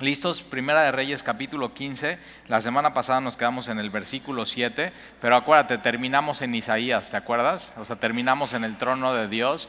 [0.00, 2.18] Listos, Primera de Reyes capítulo 15.
[2.48, 7.18] La semana pasada nos quedamos en el versículo 7, pero acuérdate, terminamos en Isaías, ¿te
[7.18, 7.74] acuerdas?
[7.76, 9.68] O sea, terminamos en el trono de Dios.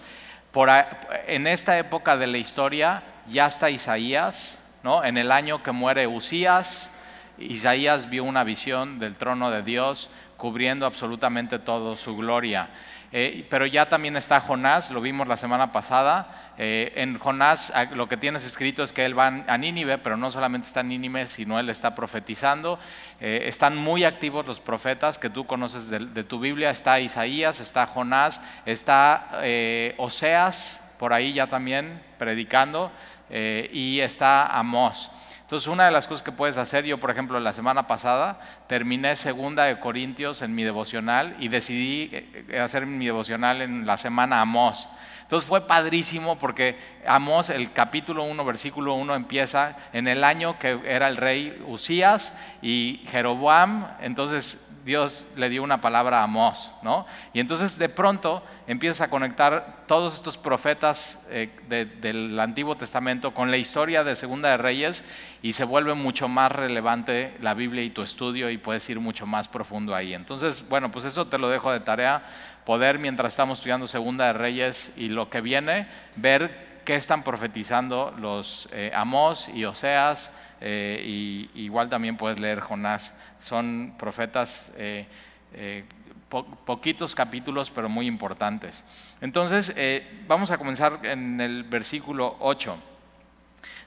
[0.53, 0.69] Por
[1.27, 5.03] en esta época de la historia ya está Isaías, ¿no?
[5.03, 6.91] En el año que muere Usías,
[7.37, 10.09] Isaías vio una visión del trono de Dios
[10.41, 12.67] cubriendo absolutamente todo su gloria.
[13.11, 16.53] Eh, pero ya también está Jonás, lo vimos la semana pasada.
[16.57, 20.31] Eh, en Jonás lo que tienes escrito es que él va a Nínive, pero no
[20.31, 22.79] solamente está en Nínive, sino él está profetizando.
[23.19, 26.71] Eh, están muy activos los profetas que tú conoces de, de, tu Biblia.
[26.71, 29.43] Está Isaías, está Jonás, está
[29.97, 32.91] Oseas, por ahí ya también predicando,
[33.29, 35.11] y está Amós.
[35.51, 39.17] Entonces, una de las cosas que puedes hacer, yo por ejemplo la semana pasada terminé
[39.17, 44.39] segunda de Corintios en mi devocional y decidí eh, hacer mi devocional en la semana
[44.39, 44.87] Amós.
[45.23, 50.79] Entonces fue padrísimo porque Amós, el capítulo 1, versículo 1 empieza en el año que
[50.85, 57.05] era el rey Usías y Jeroboam, entonces Dios le dio una palabra a Amós, ¿no?
[57.33, 63.51] Y entonces de pronto empieza a conectar todos estos profetas eh, del Antiguo Testamento con
[63.51, 65.03] la historia de Segunda de Reyes
[65.41, 69.25] y se vuelve mucho más relevante la Biblia y tu estudio y puedes ir mucho
[69.25, 70.13] más profundo ahí.
[70.13, 72.23] Entonces, bueno, pues eso te lo dejo de tarea,
[72.65, 78.13] poder mientras estamos estudiando Segunda de Reyes y lo que viene, ver qué están profetizando
[78.17, 83.15] los eh, Amós y Oseas, eh, y igual también puedes leer Jonás.
[83.39, 85.07] Son profetas, eh,
[85.53, 85.85] eh,
[86.65, 88.83] poquitos capítulos, pero muy importantes.
[89.21, 89.73] Entonces,
[90.27, 92.77] vamos a comenzar en el versículo 8.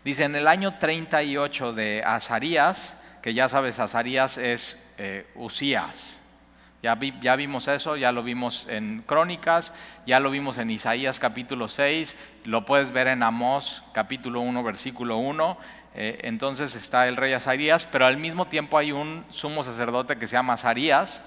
[0.02, 4.82] Dice, en el año 38 de Azarías, que ya sabes, Azarías es
[5.34, 6.22] Usías.
[6.84, 9.72] Ya, vimos eso, ya lo vimos en Crónicas,
[10.06, 15.16] ya lo vimos en Isaías capítulo 6, lo puedes ver en Amós capítulo 1, versículo
[15.16, 15.56] 1.
[15.94, 20.26] Eh, entonces está el rey Azarías, pero al mismo tiempo hay un sumo sacerdote que
[20.26, 21.24] se llama Azarías,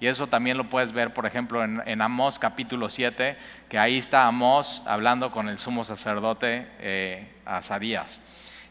[0.00, 3.38] y eso también lo puedes ver, por ejemplo, en, en Amós capítulo 7,
[3.68, 8.20] que ahí está Amós hablando con el sumo sacerdote eh, Azarías.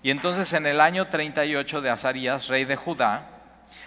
[0.03, 3.34] Y entonces en el año 38 de Azarías, rey de Judá,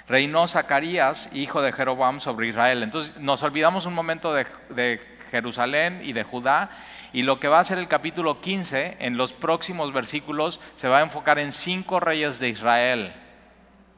[0.09, 2.82] reinó Zacarías, hijo de Jeroboam, sobre Israel.
[2.82, 5.00] Entonces nos olvidamos un momento de,
[5.31, 6.71] Jerusalén y de Judá
[7.12, 10.98] y lo que va a ser el capítulo 15, en los próximos versículos, se va
[10.98, 13.12] a enfocar en cinco reyes de Israel.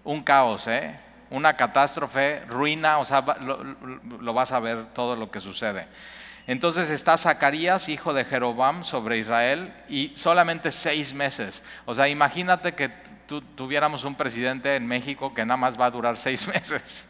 [0.04, 0.98] Un caos, ¿eh?
[1.30, 5.86] una catástrofe, ruina, o sea, lo, vas a ver todo lo que sucede.
[6.46, 11.62] Entonces está Zacarías, hijo de Jeroboam, sobre Israel, y solamente seis meses.
[11.86, 12.90] O sea, imagínate que
[13.56, 17.08] tuviéramos un presidente en México que nada más va a durar seis meses.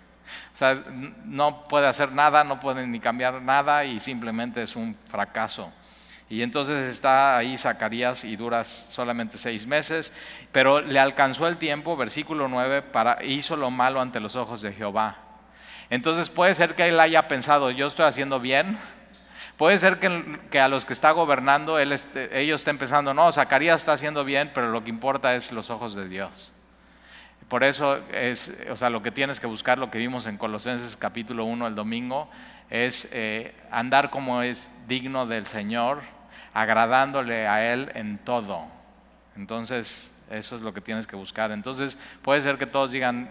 [0.54, 0.82] O sea,
[1.24, 5.72] no puede hacer nada, no puede ni cambiar nada y simplemente es un fracaso.
[6.28, 10.12] Y entonces está ahí Zacarías y dura solamente seis meses,
[10.52, 14.72] pero le alcanzó el tiempo, versículo 9, para, hizo lo malo ante los ojos de
[14.72, 15.16] Jehová.
[15.90, 18.78] Entonces puede ser que él haya pensado, yo estoy haciendo bien.
[19.60, 21.92] Puede ser que, a los que está gobernando, él
[22.32, 25.94] ellos estén pensando, no, Zacarías está haciendo bien, pero lo que importa es los ojos
[25.94, 26.50] de Dios.
[27.46, 30.96] Por eso es, o sea, lo que tienes que buscar, lo que vimos en Colosenses
[30.96, 32.30] capítulo 1 el domingo,
[32.70, 36.00] es eh, andar como es digno del Señor,
[36.54, 38.64] agradándole a Él en todo.
[39.36, 41.52] Entonces, eso es lo que tienes que buscar.
[41.52, 43.28] Entonces, puede ser que todos digan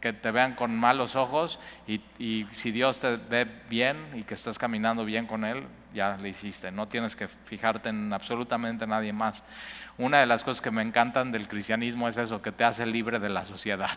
[0.00, 4.58] que te vean con malos ojos y, si Dios te ve bien y que estás
[4.58, 5.64] caminando bien con Él,
[5.94, 6.70] ya le hiciste.
[6.70, 9.42] No tienes que fijarte en absolutamente nadie más.
[9.98, 13.18] Una de las cosas que me encantan del cristianismo es eso, que te hace libre
[13.18, 13.96] de la sociedad.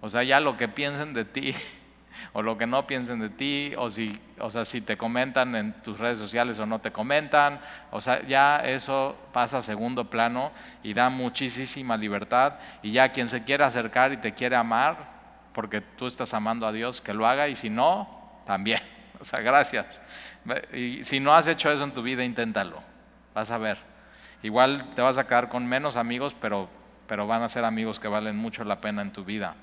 [0.00, 1.54] O sea, ya lo que piensen de ti
[2.32, 5.72] o lo que no piensen de ti, o si, o sea, si te comentan en
[5.82, 10.52] tus redes sociales o no te comentan, o sea, ya eso pasa a segundo plano
[10.82, 14.96] y da muchísima libertad y ya quien se quiere acercar y te quiere amar,
[15.52, 18.80] porque tú estás amando a Dios, que lo haga y si no, también.
[19.20, 20.02] O sea, gracias.
[20.74, 22.82] Y si no has hecho eso en tu vida, inténtalo.
[23.32, 23.78] Vas a ver.
[24.42, 26.68] Igual te vas a quedar con menos amigos, pero,
[27.06, 29.54] pero van a ser amigos que valen mucho la pena en tu vida.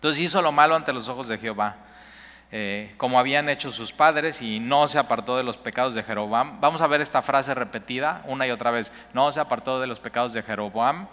[0.00, 1.76] Entonces hizo lo malo ante los ojos de Jehová,
[2.50, 6.58] eh, como habían hecho sus padres, y no se apartó de los pecados de Jeroboam.
[6.58, 8.94] Vamos a ver esta frase repetida una y otra vez.
[9.12, 11.06] No se apartó de los pecados de Jeroboam.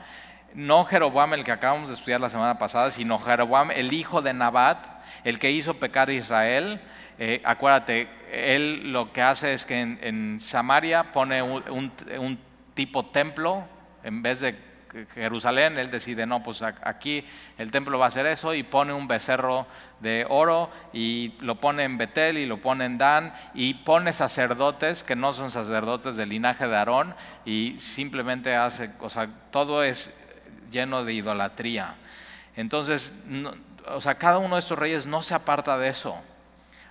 [0.53, 4.31] No Jeroboam el que acabamos de estudiar la semana pasada, sino Jeroboam el hijo de
[4.31, 4.77] Nabat,
[5.25, 6.79] el que hizo pecar a Israel.
[7.19, 12.39] Eh, acuérdate, él lo que hace es que en, Samaria pone un
[12.73, 13.65] tipo templo,
[14.01, 14.55] en vez de
[15.13, 17.25] Jerusalén, él decide, no, pues aquí
[17.57, 19.67] el templo va a hacer eso y pone un becerro
[19.99, 25.03] de oro y lo pone en Betel y lo pone en Dan y pone sacerdotes
[25.03, 27.15] que no son sacerdotes del linaje de Aarón
[27.45, 30.15] y simplemente hace, o sea, todo es
[30.71, 31.95] lleno de idolatría.
[32.55, 33.13] Entonces,
[33.87, 36.17] o sea, cada uno de estos reyes no se aparta de eso.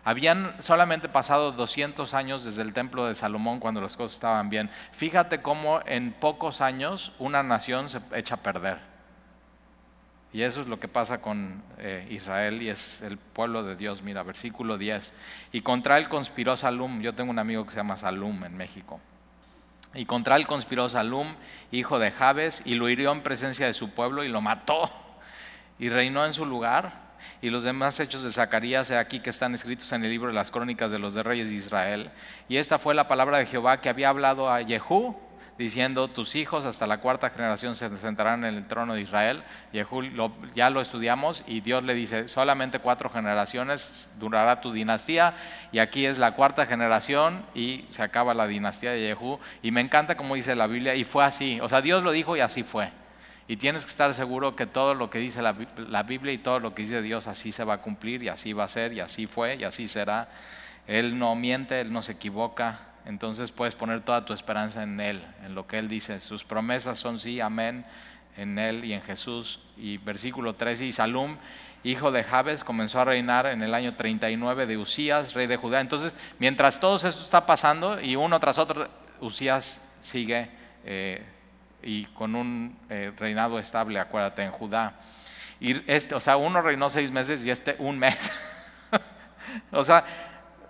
[0.07, 4.71] Habían solamente pasado 200 años desde el templo de Salomón cuando las cosas estaban bien.
[4.93, 8.79] Fíjate cómo en pocos años una nación se echa a perder.
[10.33, 14.03] Y eso es lo que pasa con eh, Israel y es el pueblo de Dios.
[14.03, 15.13] Mira, versículo 10.
[15.51, 17.01] Y contra él conspiró Salum.
[17.01, 19.01] Yo tengo un amigo que se llama Salum en México.
[19.93, 21.35] Y contra él conspiró Salum,
[21.73, 24.89] hijo de Jabes, y lo hirió en presencia de su pueblo y lo mató.
[25.81, 27.06] Y reinó en su lugar
[27.43, 30.51] y los demás hechos de Zacarías, aquí que están escritos en el libro de las
[30.51, 32.11] crónicas de los de reyes de Israel.
[32.49, 35.17] Y esta fue la palabra de Jehová que había hablado a Jehú,
[35.59, 39.43] diciendo, tus hijos hasta la cuarta generación se sentarán en el trono de Israel.
[39.73, 40.03] Jehú
[40.55, 45.35] ya lo estudiamos y Dios le dice, solamente cuatro generaciones durará tu dinastía
[45.73, 49.39] y aquí es la cuarta generación y se acaba la dinastía de Jehú.
[49.63, 52.37] Y me encanta como dice la Biblia y fue así, o sea, Dios lo dijo
[52.37, 52.91] y así fue.
[53.49, 55.53] Y tienes que estar seguro que todo lo que dice la,
[56.03, 58.65] Biblia y todo lo que dice Dios así se va a cumplir y así va
[58.65, 60.29] a ser y así fue y así será.
[60.89, 62.81] Él no miente, Él no se equivoca.
[63.05, 66.19] Entonces puedes poner toda tu esperanza en Él, en lo que Él dice.
[66.19, 67.85] Sus promesas son sí, amén,
[68.37, 69.61] en Él y en Jesús.
[69.77, 71.37] Y versículo 13, y Salum,
[71.85, 75.81] hijo de Jabes, comenzó a reinar en el año 39 de Usías, rey de Judá.
[75.81, 78.89] Entonces, mientras todo esto está pasando y uno tras otro,
[79.21, 80.49] Usías sigue
[80.85, 81.23] eh,
[81.87, 84.95] y con un eh, reinado estable, acuérdate, en Judá.
[85.61, 88.33] Y este, o sea, uno reinó seis meses y este un mes.
[89.71, 90.05] o sea,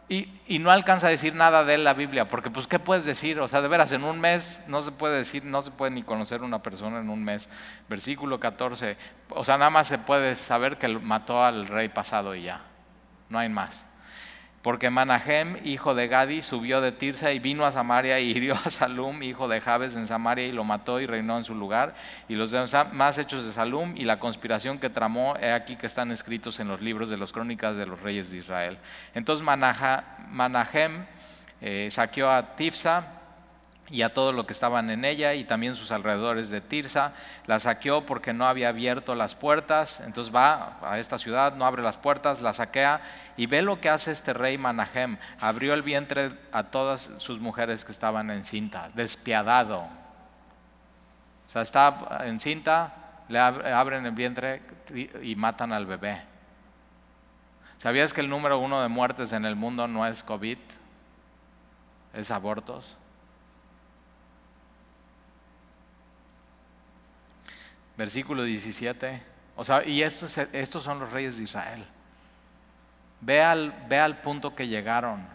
[0.08, 3.06] y, y, no alcanza a decir nada de él la Biblia, porque pues ¿qué puedes
[3.06, 3.40] decir?
[3.40, 6.02] O sea, de veras, en un mes no se puede decir, no se puede ni
[6.02, 7.48] conocer una persona en un mes.
[7.88, 8.96] Versículo 14,
[9.30, 12.60] o sea, nada más se puede saber que mató al rey pasado y ya,
[13.30, 13.86] no hay más
[14.66, 18.68] porque Manahem, hijo de Gadi, subió de Tirsa y vino a Samaria y hirió a
[18.68, 21.94] Salum, hijo de Jabes, en Samaria y lo mató y reinó en su lugar.
[22.28, 26.10] Y los demás hechos de Salum y la conspiración que tramó, he aquí que están
[26.10, 28.78] escritos en los libros de las crónicas de los reyes de Israel.
[29.14, 31.06] Entonces Manahem
[31.60, 33.15] eh, saqueó a Tifsa
[33.88, 37.12] y a todo lo que estaban en ella y también sus alrededores de Tirsa.
[37.46, 41.82] La saqueó porque no había abierto las puertas, entonces va a esta ciudad, no abre
[41.82, 43.00] las puertas, la saquea
[43.36, 45.18] y ve lo que hace este rey Manahem.
[45.40, 49.80] Abrió el vientre a todas sus mujeres que estaban encintas, despiadado.
[51.46, 52.92] O sea, está encinta,
[53.28, 54.62] le abren el vientre
[55.22, 56.22] y matan al bebé.
[57.78, 60.58] ¿Sabías que el número uno de muertes en el mundo no es COVID?
[62.14, 62.96] Es abortos.
[67.96, 69.22] Versículo 17.
[69.56, 71.84] O sea, y estos, estos son los reyes de Israel.
[73.20, 75.26] Ve al, ve al punto que llegaron.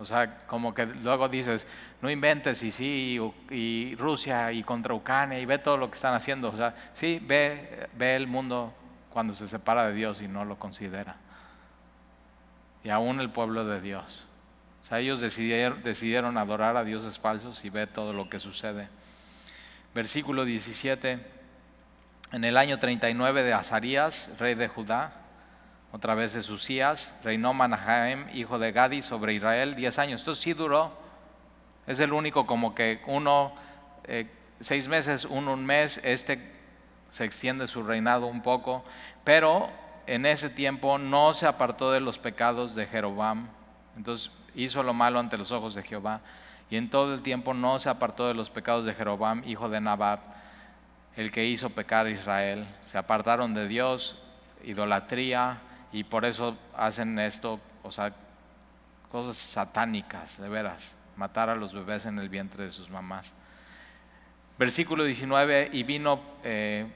[0.00, 1.66] O sea, como que luego dices,
[2.00, 6.14] no inventes y sí, y, Rusia y contra Ucrania y ve todo lo que están
[6.14, 6.50] haciendo.
[6.50, 8.72] O sea, sí, ve, ve el mundo
[9.12, 11.16] cuando se separa de Dios y no lo considera.
[12.84, 14.27] Y aún el pueblo de Dios.
[14.90, 18.88] Ellos decidieron, adorar a dioses falsos y ve todo lo que sucede.
[19.94, 21.18] Versículo 17.
[22.32, 25.12] En el año 39 de Azarías, rey de Judá,
[25.92, 30.20] otra vez de Susías, reinó Manahaim, hijo de Gadi, sobre Israel diez años.
[30.20, 30.92] Esto sí duró.
[31.86, 33.54] Es el único como que uno,
[34.04, 34.26] eh,
[34.60, 36.56] seis meses, uno un mes, este
[37.08, 38.84] se extiende su reinado un poco,
[39.24, 39.70] pero
[40.06, 43.48] en ese tiempo no se apartó de los pecados de Jeroboam.
[43.96, 46.20] Entonces hizo lo malo ante los ojos de Jehová,
[46.70, 49.80] y en todo el tiempo no se apartó de los pecados de Jeroboam, hijo de
[49.80, 50.20] Nabat,
[51.16, 52.66] el que hizo pecar a Israel.
[52.84, 54.18] Se apartaron de Dios,
[54.64, 55.58] idolatría,
[55.92, 58.12] y por eso hacen esto, o sea,
[59.10, 63.32] cosas satánicas, de veras, matar a los bebés en el vientre de sus mamás.
[64.58, 66.86] Versículo 19, y vino eh,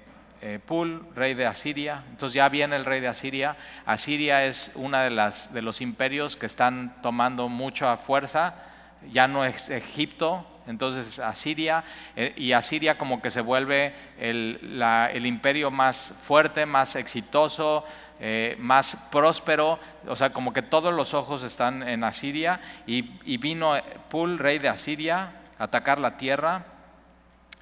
[0.43, 2.03] eh, Pul, rey de Asiria.
[2.11, 3.57] Entonces ya viene el rey de Asiria.
[3.87, 8.55] Asiria es uno de, las, de los imperios que están tomando mucha fuerza.
[9.11, 11.85] Ya no es Egipto, entonces Asiria,
[12.17, 14.81] eh, y Asiria como que se vuelve el,
[15.13, 17.85] el imperio más fuerte, más exitoso,
[18.21, 23.39] eh, más próspero, o sea, como que todos los ojos están en Asiria, y, y
[23.39, 23.75] vino
[24.09, 26.65] Pul, rey de Asiria, a atacar la tierra,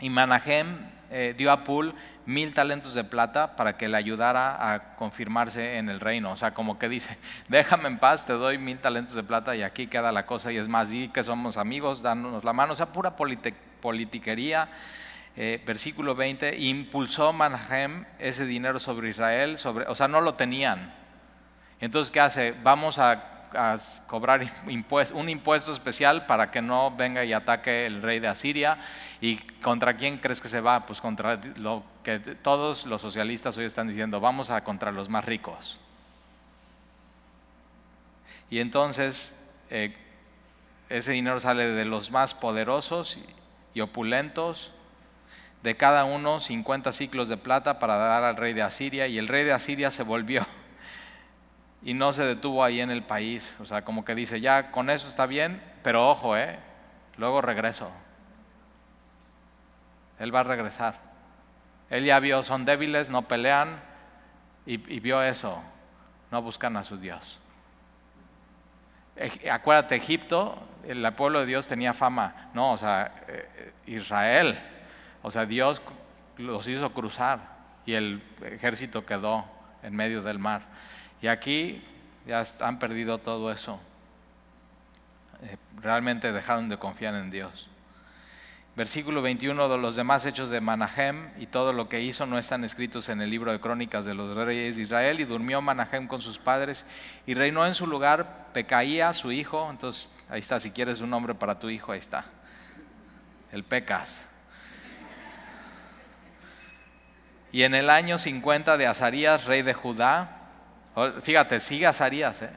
[0.00, 1.94] y Manahem eh, dio a Pul
[2.26, 6.30] mil talentos de plata para que le ayudara a confirmarse en el reino.
[6.30, 9.62] O sea, como que dice, déjame en paz, te doy mil talentos de plata y
[9.62, 10.52] aquí queda la cosa.
[10.52, 12.72] Y es más, di que somos amigos, dándonos la mano.
[12.72, 14.68] O sea, pura politiquería.
[15.36, 20.92] Eh, versículo 20, impulsó Manahem ese dinero sobre Israel, sobre, o sea, no lo tenían.
[21.80, 22.54] Entonces, ¿qué hace?
[22.62, 23.39] Vamos a,
[24.06, 24.40] cobrar
[25.14, 28.78] un impuesto especial para que no venga y ataque el rey de Asiria.
[29.20, 30.86] ¿Y contra quién crees que se va?
[30.86, 35.24] Pues contra lo que todos los socialistas hoy están diciendo, vamos a contra los más
[35.24, 35.78] ricos.
[38.50, 39.38] Y entonces
[39.70, 39.94] eh,
[40.88, 43.18] ese dinero sale de los más poderosos
[43.74, 44.72] y opulentos
[45.62, 49.28] de cada uno 50 ciclos de plata para dar al rey de Asiria y el
[49.28, 50.46] rey de Asiria se volvió
[51.82, 53.58] y no se detuvo ahí en el país.
[53.60, 56.58] O sea, como que dice, ya con eso está bien, pero ojo, ¿eh?
[57.16, 57.90] luego regreso.
[60.18, 60.98] Él va a regresar.
[61.88, 63.80] Él ya vio, son débiles, no pelean
[64.66, 65.60] y, vio eso,
[66.30, 67.40] no buscan a su Dios.
[69.50, 72.50] Acuérdate, Egipto, el pueblo de Dios tenía fama.
[72.54, 74.56] No, o sea, eh, Israel
[75.22, 75.82] o sea, Dios
[76.38, 77.40] los hizo cruzar
[77.84, 79.44] y el ejército quedó
[79.82, 80.62] en medio del mar.
[81.22, 81.82] Y aquí
[82.26, 83.80] ya han perdido todo eso.
[85.42, 87.68] Eh, realmente dejaron de confiar en Dios.
[88.76, 92.64] Versículo 21 de los demás hechos de Manahem y todo lo que hizo no están
[92.64, 95.20] escritos en el libro de crónicas de los reyes de Israel.
[95.20, 96.86] Y durmió Manahem con sus padres
[97.26, 99.68] y reinó en su lugar Pecaía, su hijo.
[99.70, 102.24] Entonces, ahí está, si quieres un nombre para tu hijo, ahí está.
[103.52, 104.28] El Pecas.
[107.52, 110.39] Y en el año 50 de Azarías, rey de Judá,
[111.22, 112.50] fíjate, sigue Azarías, ¿eh?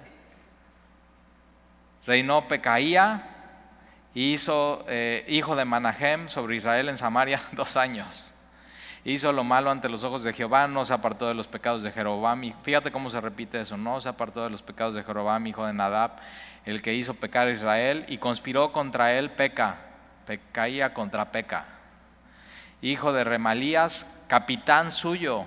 [2.05, 3.23] reinó Pecaía,
[4.13, 8.33] hizo eh, hijo de Manahem sobre Israel en Samaria dos años.
[9.05, 11.91] Hizo lo malo ante los ojos de Jehová, no se apartó de los pecados de
[11.91, 12.41] Jeroboam.
[12.45, 15.65] Y fíjate cómo se repite eso, no se apartó de los pecados de Jeroboam, hijo
[15.65, 16.11] de Nadab,
[16.65, 19.75] el que hizo pecar a Israel, y conspiró contra él Peca,
[20.25, 21.65] Pecaía contra Peca,
[22.81, 25.45] hijo de Remalías, capitán suyo,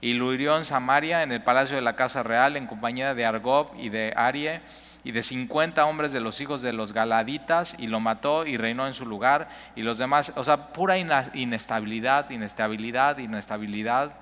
[0.00, 3.24] y lo hirió en Samaria, en el palacio de la casa real, en compañía de
[3.24, 4.60] Argob y de Arie,
[5.04, 8.86] y de 50 hombres de los hijos de los Galaditas, y lo mató y reinó
[8.86, 14.12] en su lugar, y los demás, o sea, pura inestabilidad, inestabilidad, inestabilidad,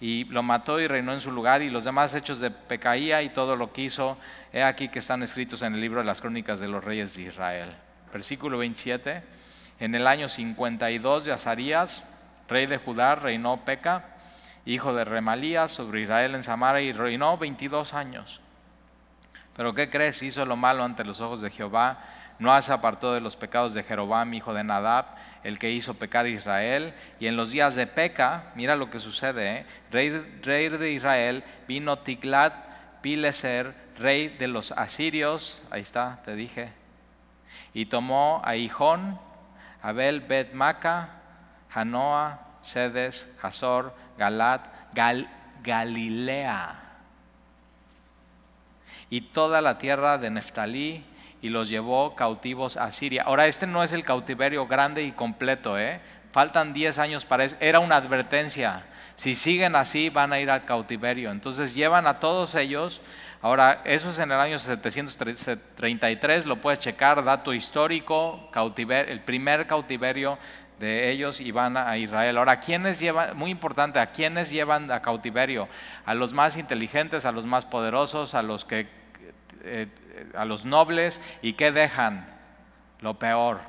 [0.00, 3.30] y lo mató y reinó en su lugar, y los demás hechos de Pecaía y
[3.30, 4.16] todo lo que hizo,
[4.52, 7.24] he aquí que están escritos en el libro de las crónicas de los reyes de
[7.24, 7.70] Israel.
[8.12, 9.22] Versículo 27,
[9.80, 12.04] en el año 52 de Azarías,
[12.48, 14.13] rey de Judá, reinó Peca,
[14.66, 18.40] hijo de Remalías, sobre Israel en Samaria y reinó 22 años.
[19.56, 20.22] Pero ¿qué crees?
[20.22, 21.98] Hizo lo malo ante los ojos de Jehová,
[22.38, 25.06] no se apartó de los pecados de Jeroboam, hijo de Nadab,
[25.44, 26.94] el que hizo pecar a Israel.
[27.20, 29.66] Y en los días de Peca, mira lo que sucede, ¿eh?
[29.92, 30.10] rey,
[30.42, 32.54] rey, de Israel, vino Tiglat
[33.02, 36.72] Pileser, rey de los asirios, ahí está, te dije,
[37.72, 39.20] y tomó a Hijón,
[39.82, 41.10] Abel Bet Maca,
[41.72, 44.66] Hanoa, Sedes, Hazor, Galat,
[45.62, 46.84] Galilea
[49.10, 51.04] y toda la tierra de Neftalí
[51.40, 53.22] y los llevó cautivos a Siria.
[53.24, 56.00] Ahora, este no es el cautiverio grande y completo, ¿eh?
[56.32, 57.56] Faltan 10 años para eso.
[57.60, 58.86] Era una advertencia.
[59.14, 61.30] Si siguen así, van a ir al cautiverio.
[61.30, 63.00] Entonces llevan a todos ellos.
[63.40, 69.66] Ahora, eso es en el año 733, lo puedes checar, dato histórico, cautiverio, el primer
[69.66, 70.38] cautiverio
[70.84, 72.36] de ellos y van a Israel.
[72.36, 75.68] Ahora, ¿quiénes llevan, muy importante, a quiénes llevan a cautiverio?
[76.04, 78.86] A los más inteligentes, a los más poderosos, a los que
[79.64, 79.88] eh,
[80.34, 82.26] a los nobles y qué dejan?
[83.00, 83.60] Lo peor.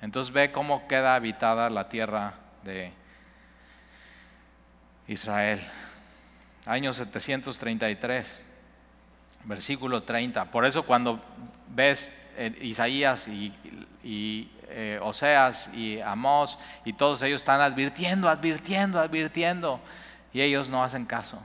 [0.00, 2.92] Entonces ve cómo queda habitada la tierra de
[5.08, 5.60] Israel.
[6.66, 8.40] Año 733,
[9.44, 10.46] versículo 30.
[10.46, 11.20] Por eso cuando
[11.68, 19.80] ves eh, Isaías y eh, Oseas y Amós y todos ellos están advirtiendo, advirtiendo, advirtiendo
[20.32, 21.40] y ellos no hacen caso.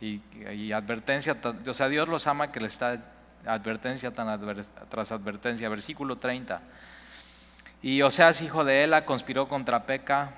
[0.00, 1.36] Y, advertencia,
[1.66, 3.00] o sea, Dios los ama que les está
[3.46, 5.68] advertencia tras advertencia.
[5.68, 6.60] Versículo 30.
[7.82, 10.32] Y Oseas, hijo de Ela, conspiró contra Peca,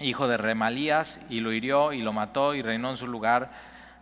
[0.00, 3.50] hijo de Remalías, y lo hirió y lo mató y reinó en su lugar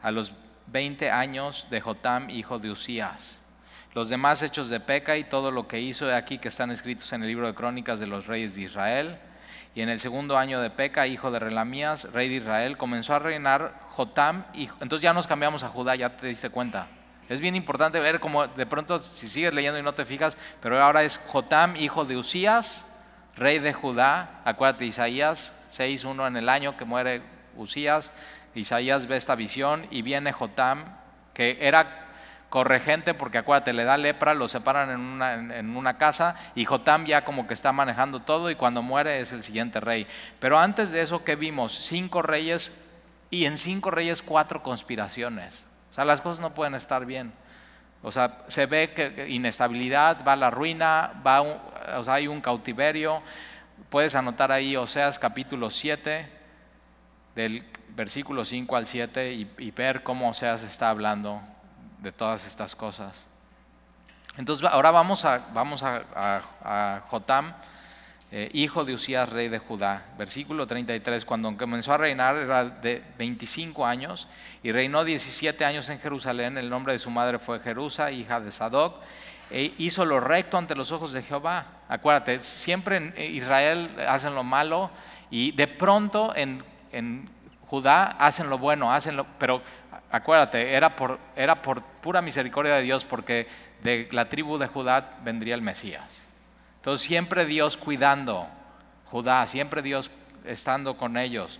[0.03, 0.33] a los
[0.67, 3.41] 20 años de Jotam, hijo de Usías.
[3.95, 7.23] Los demás hechos de Peca y todo lo que hizo aquí que están escritos en
[7.23, 9.19] el libro de crónicas de los reyes de Israel.
[9.73, 13.21] Y en el segundo año de Peca, hijo de Relamías, rey de Israel, comenzó a
[13.21, 14.47] reinar Jotam.
[14.53, 16.89] Y, entonces ya nos cambiamos a Judá, ya te diste cuenta.
[17.29, 20.83] Es bien importante ver cómo de pronto, si sigues leyendo y no te fijas, pero
[20.83, 22.85] ahora es Jotam, hijo de Usías,
[23.37, 24.41] rey de Judá.
[24.45, 27.23] Acuérdate, Isaías 6.1 en el año que muere
[27.57, 28.11] Usías.
[28.57, 30.85] Isaías ve esta visión y viene Jotam,
[31.33, 32.04] que era
[32.55, 37.05] corregente, porque acuérdate, le da lepra, lo separan en una, en una, casa y Jotam
[37.05, 40.07] ya como que está manejando todo y cuando muere es el siguiente rey.
[40.39, 41.77] Pero antes de eso, ¿qué vimos?
[41.77, 42.73] Cinco reyes
[43.29, 45.67] y en cinco reyes cuatro conspiraciones.
[45.91, 47.33] O sea, las cosas no pueden estar bien.
[48.05, 52.41] O sea, se ve que inestabilidad, va a la ruina, va o sea, hay un
[52.41, 53.21] cautiverio.
[53.91, 56.29] Puedes anotar ahí Oseas capítulo 7,
[57.35, 57.65] del
[57.97, 61.43] versículo 5 al 7, y, y ver cómo Oseas está hablando
[62.05, 63.27] de todas estas cosas.
[64.37, 67.55] Entonces ahora vamos a, vamos a, Jotam,
[68.31, 70.05] eh, hijo de Usías, rey de Judá.
[70.19, 74.29] Versículo 33, cuando comenzó a reinar era de 25 años
[74.63, 76.59] y reinó 17 años en Jerusalén.
[76.59, 79.01] El nombre de su madre fue Jerusa, hija de Sadoc.
[79.51, 81.67] E hizo lo recto ante los ojos de Jehová.
[81.89, 84.91] Acuérdate, siempre en Israel hacen lo malo
[85.31, 87.31] y de pronto en, en
[87.67, 89.63] Judá hacen lo bueno, hacen lo, pero
[90.15, 91.19] acuérdate, era por,
[92.01, 93.49] pura misericordia de Dios porque
[93.83, 96.25] de la tribu de Judá vendría el Mesías.
[96.77, 98.47] Entonces siempre Dios cuidando
[99.07, 100.11] Judá, siempre Dios
[100.45, 101.59] estando con ellos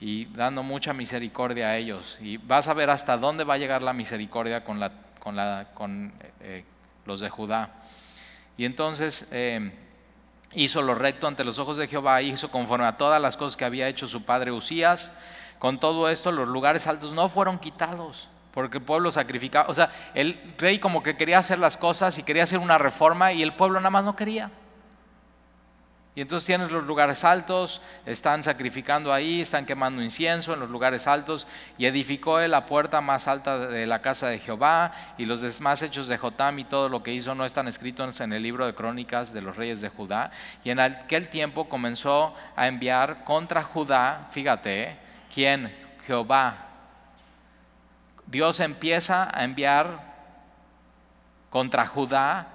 [0.00, 2.18] y dando mucha misericordia a ellos.
[2.20, 4.80] Y vas a ver hasta dónde va a llegar la misericordia con,
[5.72, 6.64] con eh,
[7.06, 7.70] los de Judá.
[8.58, 9.72] Y entonces eh,
[10.52, 13.64] hizo lo recto ante los ojos de Jehová, hizo conforme a todas las cosas que
[13.64, 15.10] había hecho su padre Usías
[15.58, 19.68] con todo esto, los lugares altos no fueron quitados, porque el pueblo sacrificaba.
[19.68, 23.32] O sea, el rey como que quería hacer las cosas y quería hacer una reforma
[23.32, 24.50] y el pueblo nada más no quería.
[26.16, 31.08] Y entonces tienes los lugares altos, están sacrificando ahí, están quemando incienso en los lugares
[31.08, 35.40] altos, y edificó él la puerta más alta de la casa de Jehová, y los
[35.40, 38.64] demás hechos de Jotam y todo lo que hizo no están escritos en el libro
[38.64, 40.30] de crónicas de los reyes de Judá.
[40.62, 45.03] Y en aquel tiempo comenzó a enviar contra Judá, fíjate,
[45.34, 45.74] ¿Quién?
[46.06, 46.68] Jehová.
[48.26, 50.14] Dios empieza a enviar
[51.50, 52.46] contra Judá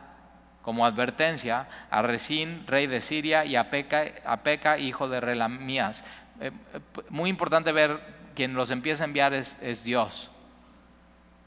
[0.62, 6.05] como advertencia a Resín, rey de Siria, y a Peca, hijo de Relamías.
[6.39, 8.00] Eh, eh, muy importante ver
[8.33, 10.31] quien los empieza a enviar es, Dios,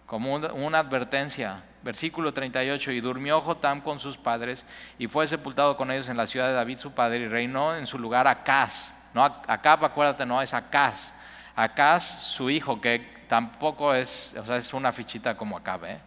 [0.07, 1.63] como una advertencia.
[1.83, 4.67] Versículo 38, y durmió Jotam con sus padres
[4.99, 7.87] y fue sepultado con ellos en la ciudad de David su padre y reinó en
[7.87, 8.95] su lugar Acaz.
[9.15, 11.13] No, Acab, acuérdate, no es Acaz.
[11.55, 15.99] Acaz, su hijo, que tampoco es, o sea, es una fichita como Acab, ¿eh?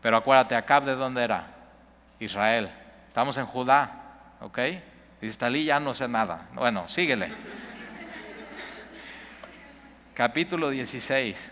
[0.00, 1.46] Pero acuérdate, Acab de dónde era?
[2.20, 2.70] Israel.
[3.08, 3.90] Estamos en Judá,
[4.40, 4.58] ¿ok?
[5.38, 6.48] Talí ya no sé nada.
[6.52, 7.28] Bueno, síguele.
[10.14, 11.50] Capítulo 16.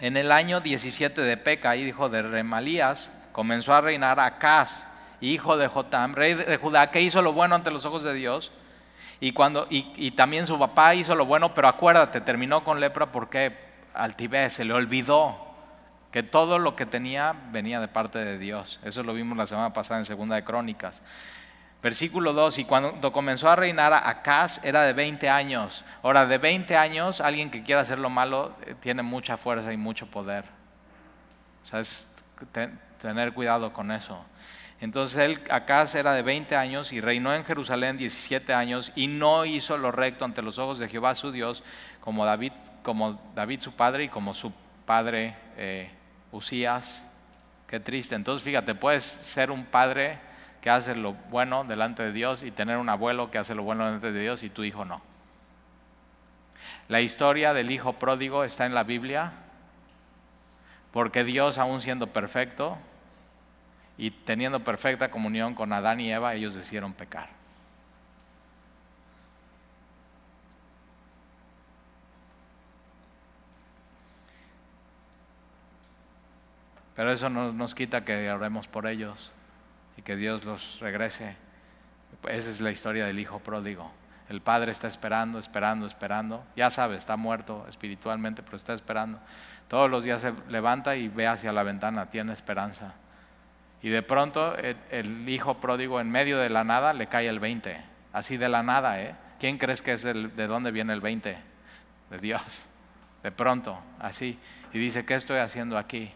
[0.00, 4.84] En el año 17 de Peca, hijo de Remalías, comenzó a reinar Acaz,
[5.20, 8.50] hijo de Jotam, rey de Judá, que hizo lo bueno ante los ojos de Dios
[9.22, 13.56] y, cuando, y, también su papá hizo lo bueno, pero acuérdate, terminó con lepra porque
[13.94, 15.46] altivez, se le olvidó
[16.10, 18.80] que todo lo que tenía venía de parte de Dios.
[18.82, 21.02] Eso lo vimos la semana pasada en Segunda de Crónicas.
[21.84, 25.84] Versículo 2, y cuando comenzó a reinar Acaz era de 20 años.
[26.02, 29.76] Ahora, de 20 años, alguien que quiera hacer lo malo eh, tiene mucha fuerza y
[29.76, 30.46] mucho poder.
[31.62, 32.08] O sea, es
[33.00, 34.24] tener cuidado con eso.
[34.82, 39.44] Entonces él acá era de 20 años y reinó en Jerusalén 17 años y no
[39.44, 41.62] hizo lo recto ante los ojos de Jehová su Dios
[42.00, 42.50] como David,
[42.82, 44.52] como David su padre y como su
[44.84, 45.88] padre eh,
[46.32, 47.08] Usías.
[47.68, 48.16] Qué triste.
[48.16, 50.18] Entonces fíjate, puedes ser un padre
[50.60, 53.84] que hace lo bueno delante de Dios y tener un abuelo que hace lo bueno
[53.84, 55.00] delante de Dios y tu hijo no.
[56.88, 59.30] La historia del hijo pródigo está en la Biblia
[60.90, 62.78] porque Dios, aún siendo perfecto,
[64.02, 67.28] y teniendo perfecta comunión con Adán y Eva, ellos decidieron pecar.
[76.96, 79.30] Pero eso no nos quita que oremos por ellos
[79.96, 81.36] y que Dios los regrese.
[82.28, 83.92] Esa es la historia del hijo pródigo.
[84.28, 86.44] El padre está esperando, esperando, esperando.
[86.56, 89.20] Ya sabe, está muerto espiritualmente, pero está esperando.
[89.68, 92.96] Todos los días se levanta y ve hacia la ventana, tiene esperanza.
[93.82, 97.76] Y de pronto el, hijo pródigo en medio de la nada le cae el 20.
[98.12, 99.14] Así de la nada, ¿eh?
[99.40, 101.36] ¿Quién crees que es de dónde viene el 20?
[102.10, 102.64] De Dios.
[103.22, 104.38] De pronto, así.
[104.72, 106.12] Y dice, ¿qué estoy haciendo aquí?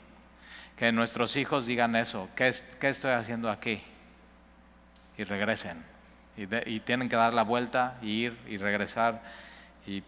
[0.76, 2.28] Que nuestros hijos digan eso.
[2.36, 3.82] ¿Qué, qué estoy haciendo aquí?
[5.18, 5.84] Y regresen.
[6.36, 9.22] Y, y tienen que dar la vuelta, y ir y regresar.
[9.86, 10.04] Y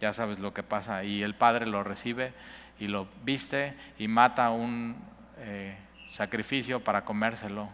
[0.00, 1.04] ya sabes lo que pasa.
[1.04, 2.32] Y el padre lo recibe
[2.80, 4.96] y lo viste y mata un...
[5.38, 5.76] Eh,
[6.10, 7.68] sacrificio para comérselo.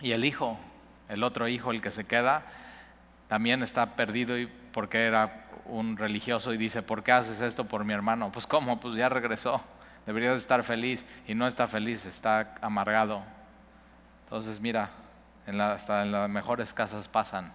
[0.00, 0.58] Y el hijo,
[1.08, 2.42] el otro hijo, el que se queda,
[3.28, 7.84] también está perdido y porque era un religioso y dice, ¿por qué haces esto por
[7.84, 8.32] mi hermano?
[8.32, 9.60] Pues cómo, pues ya regresó,
[10.06, 13.22] deberías estar feliz y no está feliz, está amargado.
[14.24, 14.90] Entonces mira,
[15.46, 17.52] hasta en las mejores casas pasan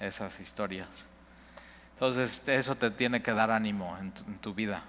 [0.00, 1.08] esas historias.
[1.94, 4.82] Entonces eso te tiene que dar ánimo en tu, vida.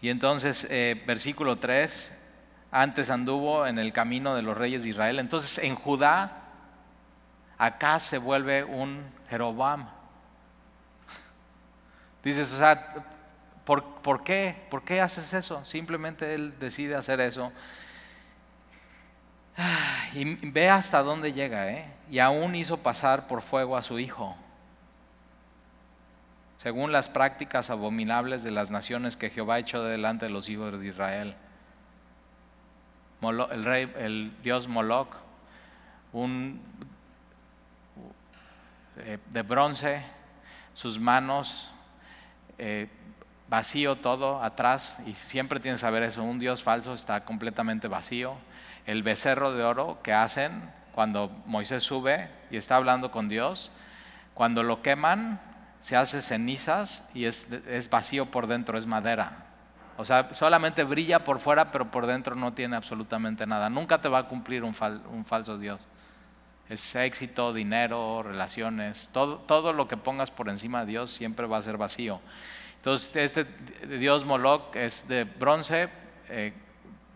[0.00, 2.12] Y entonces, eh, versículo 3,
[2.70, 5.18] antes anduvo en el camino de los reyes de Israel.
[5.18, 6.42] Entonces en Judá,
[7.58, 9.88] acá se vuelve un Jeroboam.
[12.24, 13.06] Dices, o sea,
[13.64, 14.66] ¿por, ¿por, qué?
[14.70, 15.64] ¿Por qué haces eso?
[15.64, 17.52] Simplemente él decide hacer eso.
[20.14, 21.92] Y ve hasta dónde llega, ¿eh?
[22.10, 24.36] Y aún hizo pasar por fuego a su hijo
[26.66, 30.88] según las prácticas abominables de las naciones que Jehová echó delante de los hijos de
[30.88, 31.36] Israel.
[33.22, 35.14] el rey, el dios Moloch,
[36.12, 36.60] un
[38.96, 40.02] eh, de bronce,
[40.74, 41.70] sus manos
[42.58, 42.88] eh,
[43.48, 48.38] vacío todo atrás, y siempre tienes que saber eso, un dios falso está completamente vacío.
[48.86, 53.70] El becerro de oro que hacen cuando Moisés sube y está hablando con Dios,
[54.34, 55.45] cuando lo queman,
[55.86, 57.46] se hace cenizas y es,
[57.88, 59.46] vacío por dentro, es madera.
[59.96, 63.70] O sea, solamente brilla por fuera, pero por dentro no tiene absolutamente nada.
[63.70, 65.80] Nunca te va a cumplir un, falso Dios.
[66.68, 71.58] Es éxito, dinero, relaciones, todo, todo lo que pongas por encima de Dios siempre va
[71.58, 72.20] a ser vacío.
[72.78, 73.46] Entonces, este
[73.96, 75.88] Dios Moloch es de bronce,
[76.30, 76.52] eh,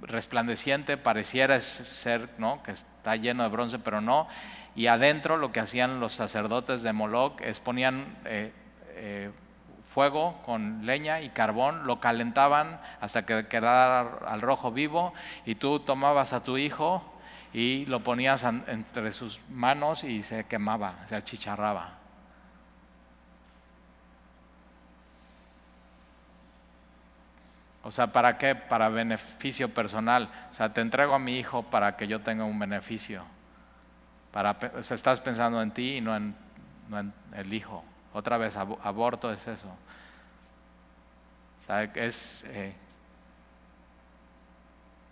[0.01, 2.63] resplandeciente, pareciera ser, ¿no?
[2.63, 4.29] Que está lleno de bronce, pero no.
[4.75, 8.53] Y adentro lo que hacían los sacerdotes de Moloch es ponían eh,
[8.95, 9.31] eh,
[9.87, 15.13] fuego con leña y carbón, lo calentaban hasta que quedara al rojo vivo
[15.45, 17.03] y tú tomabas a tu hijo
[17.53, 22.01] y lo ponías entre sus manos y se quemaba, se achicharraba.
[27.83, 28.55] O sea, ¿para qué?
[28.55, 30.29] Para beneficio personal.
[30.53, 33.25] O sea, te entrego a mi hijo para que yo tenga un beneficio.
[34.33, 36.35] Para, estás pensando en ti y no en
[37.35, 37.85] el hijo.
[38.13, 39.69] Otra vez, aborto es eso.
[41.95, 42.45] es...
[42.49, 42.75] Eh,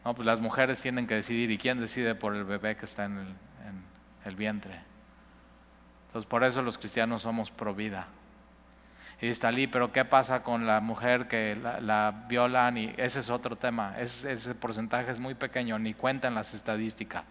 [0.05, 1.51] no, pues las mujeres tienen que decidir.
[1.51, 3.37] ¿Y quién decide por el bebé que está en
[4.25, 4.81] el, vientre?
[6.07, 8.09] Entonces, por eso los cristianos somos pro vida.
[9.21, 12.79] Y dice Ali, pero ¿qué pasa con la mujer que la, violan?
[12.79, 13.99] Y ese es otro tema.
[13.99, 17.25] ese porcentaje es muy pequeño, ni cuentan las estadísticas.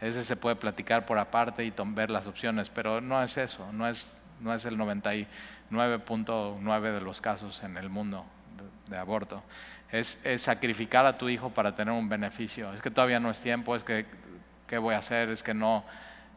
[0.00, 3.86] Ese se puede platicar por aparte y ver las opciones, pero no es eso, no
[3.86, 8.24] es no es el 99.9 de los casos en el mundo
[8.88, 9.42] de, aborto.
[9.90, 12.72] Es, sacrificar a tu hijo para tener un beneficio.
[12.72, 14.06] Es que todavía no es tiempo, es que
[14.66, 15.84] qué voy a hacer, es que no,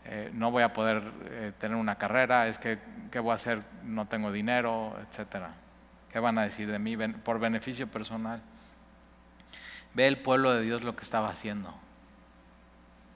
[0.06, 2.80] eh, no voy a poder eh, tener una carrera, es que
[3.12, 5.52] qué voy a hacer, no tengo dinero, etcétera.
[6.12, 8.42] ¿Qué van a decir de mí por beneficio personal?
[9.94, 11.74] Ve el pueblo de Dios lo que estaba haciendo.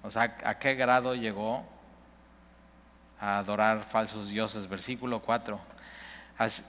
[0.08, 1.66] O sea, ¿a qué grado llegó
[3.20, 5.60] a adorar falsos dioses, versículo 4.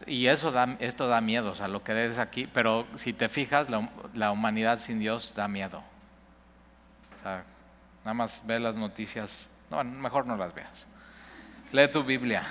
[0.07, 3.29] Y eso da, esto da miedo, o sea, lo que ves aquí, pero si te
[3.29, 3.68] fijas,
[4.14, 5.83] la, humanidad sin Dios da miedo.
[7.14, 7.44] O sea,
[8.05, 10.87] nada más ve las noticias, no, mejor no las veas.
[11.72, 12.44] Lee tu Biblia.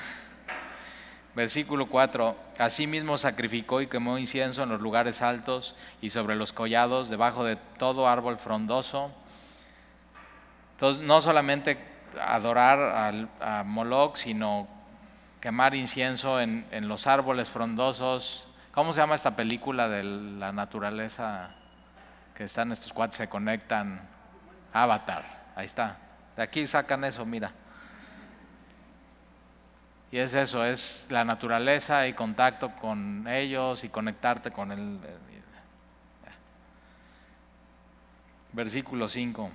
[1.33, 7.09] Versículo 4, asimismo sacrificó y quemó incienso en los lugares altos y sobre los collados,
[7.09, 9.11] debajo de todo árbol frondoso.
[10.77, 11.75] Entonces, no solamente
[12.21, 14.67] adorar a Moloch, sino
[15.41, 18.47] quemar incienso en, los árboles frondosos.
[18.73, 21.55] ¿Cómo se llama esta película de la naturaleza
[22.35, 24.07] que están estos cuates se conectan?
[24.71, 25.23] Avatar,
[25.55, 25.97] ahí está.
[26.35, 27.51] De aquí sacan eso, mira.
[30.11, 34.99] Y es eso, es la naturaleza y contacto con ellos y conectarte con el...
[38.53, 39.51] Versículo 5.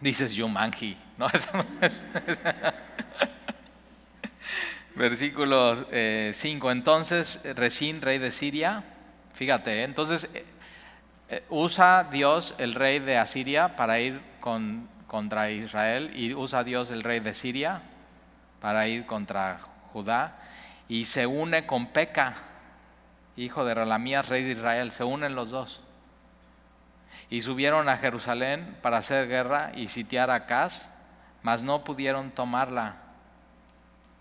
[0.00, 1.26] Dices Yumanji, ¿no?
[1.32, 2.06] Eso no es.
[4.94, 5.88] Versículo 5.
[5.92, 6.32] Eh,
[6.72, 8.84] entonces, Resín, rey de Siria,
[9.34, 9.82] fíjate, ¿eh?
[9.84, 10.28] entonces
[11.28, 16.90] eh, usa Dios el rey de Asiria para ir con, contra Israel y usa Dios
[16.90, 17.82] el rey de Siria
[18.60, 19.60] para ir contra
[19.92, 20.36] Judá
[20.88, 22.34] y se une con Peca,
[23.36, 25.80] hijo de Ralamías, rey de Israel, se unen los dos
[27.30, 30.90] y subieron a Jerusalén para hacer guerra y sitiar a Acaz,
[31.42, 32.96] mas no pudieron tomarla.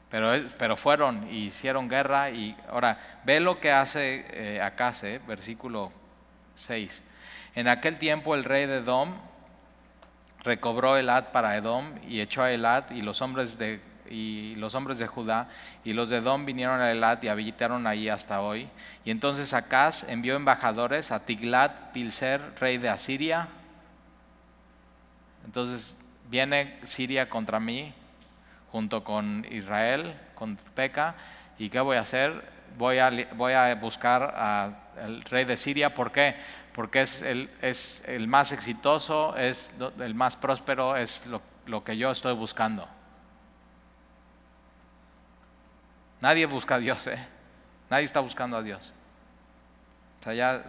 [0.09, 5.91] Pero, fueron y hicieron guerra y ahora ve lo que hace eh, eh, versículo
[6.55, 7.03] 6.
[7.55, 9.15] En aquel tiempo el rey de Dom
[10.43, 14.99] recobró Elad para Edom y echó a Elad y los hombres de y los hombres
[14.99, 15.49] de Judá
[15.83, 18.67] y los de Edom vinieron a Elad y habitaron ahí hasta hoy.
[19.05, 23.47] Y entonces Acaz envió embajadores a Tiglat Pilser, rey de Asiria.
[25.45, 25.95] Entonces
[26.29, 27.93] viene Siria contra mí
[28.71, 31.15] junto con Israel, con Peca,
[31.57, 32.43] ¿y qué voy a hacer?
[32.77, 34.23] Voy a, voy a buscar
[34.97, 36.35] al rey de Siria, ¿por qué?
[36.73, 41.97] Porque es el, es el más exitoso, es el más próspero, es lo, lo que
[41.97, 42.87] yo estoy buscando.
[46.21, 47.25] Nadie busca a Dios, ¿eh?
[47.89, 48.93] Nadie está buscando a Dios.
[50.19, 50.63] O sea, ya...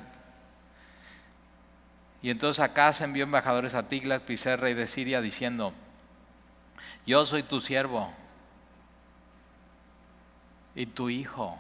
[2.20, 5.72] Y entonces acá se envió embajadores a Tiglat, Piser, rey de Siria, diciendo,
[7.06, 8.12] yo soy tu siervo
[10.74, 11.58] y tu hijo.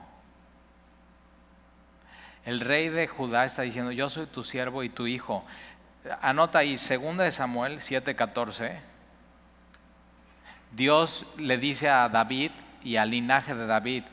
[2.44, 5.44] El rey de Judá está diciendo, yo soy tu siervo y tu hijo.
[6.22, 8.80] Anota ahí, segunda de Samuel 7:14.
[10.72, 12.50] Dios le dice a David,
[12.82, 14.04] y al linaje de David,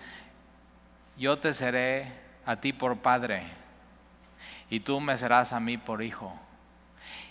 [1.17, 2.12] yo te seré
[2.45, 3.43] a ti por padre
[4.69, 6.34] y tú me serás a mí por hijo.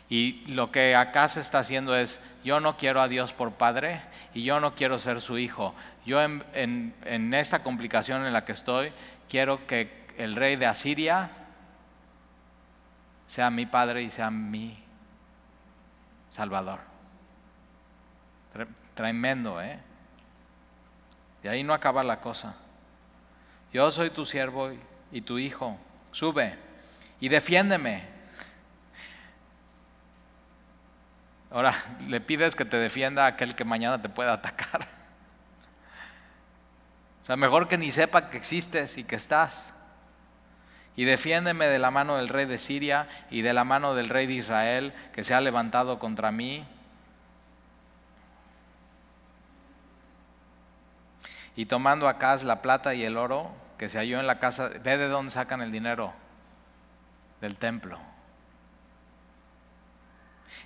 [0.09, 4.03] Y lo que acá se está haciendo es, yo no quiero a Dios por padre
[4.35, 5.75] y yo no quiero ser su hijo.
[6.05, 8.93] Yo en, en esta complicación en la que estoy,
[9.29, 11.31] quiero que el rey de Asiria
[13.27, 14.79] sea mi padre y sea mi
[16.31, 16.81] salvador.
[18.95, 19.79] Tremendo, ¿eh?
[21.45, 22.55] Y ahí no acaba la cosa.
[23.71, 24.73] Yo soy tu siervo
[25.13, 25.77] y tu hijo.
[26.11, 26.57] Sube
[27.21, 28.03] y defiéndeme.
[31.51, 31.75] Ahora
[32.09, 34.89] le pides que te defienda aquel que mañana te pueda atacar.
[37.23, 39.73] O sea, mejor que ni sepa que existes y que estás.
[40.95, 44.27] Y defiéndeme de la mano del rey de Siria y de la mano del rey
[44.27, 46.67] de Israel que se ha levantado contra mí
[51.57, 54.97] Y tomando acá la plata y el oro que se halló en la casa, ve
[54.97, 56.13] de dónde sacan el dinero,
[57.41, 57.99] del templo.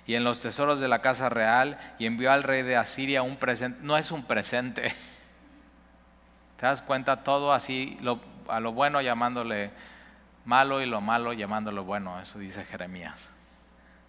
[0.05, 3.37] Y en los tesoros de la casa real, y envió al rey de Asiria un
[3.37, 4.83] presente, no es un presente.
[6.57, 7.23] ¿Te das cuenta?
[7.23, 7.99] Todo así,
[8.47, 9.71] a lo bueno llamándole
[10.45, 13.31] malo y lo malo llamándolo bueno, eso dice Jeremías.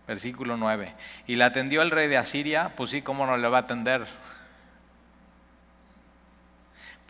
[0.07, 0.95] Versículo 9.
[1.27, 4.07] Y la atendió el rey de Asiria, pues sí, ¿cómo no le va a atender?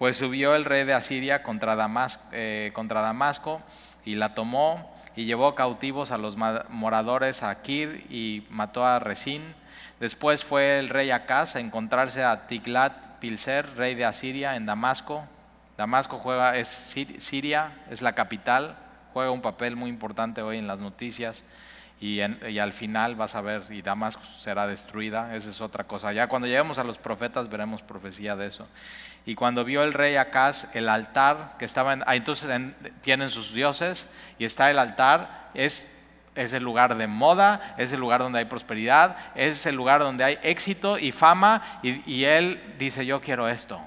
[0.00, 3.60] Pues subió el rey de Asiria contra Damasco, eh, contra Damasco
[4.02, 9.54] y la tomó y llevó cautivos a los moradores a Kir y mató a Resín.
[10.00, 15.26] Después fue el rey Acaz a encontrarse a Tiglat Pilser, rey de Asiria, en Damasco.
[15.76, 16.68] Damasco juega, es
[17.18, 18.78] Siria, es la capital,
[19.12, 21.44] juega un papel muy importante hoy en las noticias
[22.00, 26.12] y, al final vas a ver, y Damasco será destruida, esa es otra cosa.
[26.14, 28.66] Ya cuando lleguemos a los profetas veremos profecía de eso.
[29.26, 32.50] Y cuando vio el rey Acaz el altar que estaba en, ah, entonces
[33.02, 34.08] tienen sus dioses
[34.38, 35.94] y está el altar, es,
[36.34, 40.24] es el lugar de moda, es el lugar donde hay prosperidad, es el lugar donde
[40.24, 43.78] hay éxito y fama y él dice yo quiero esto.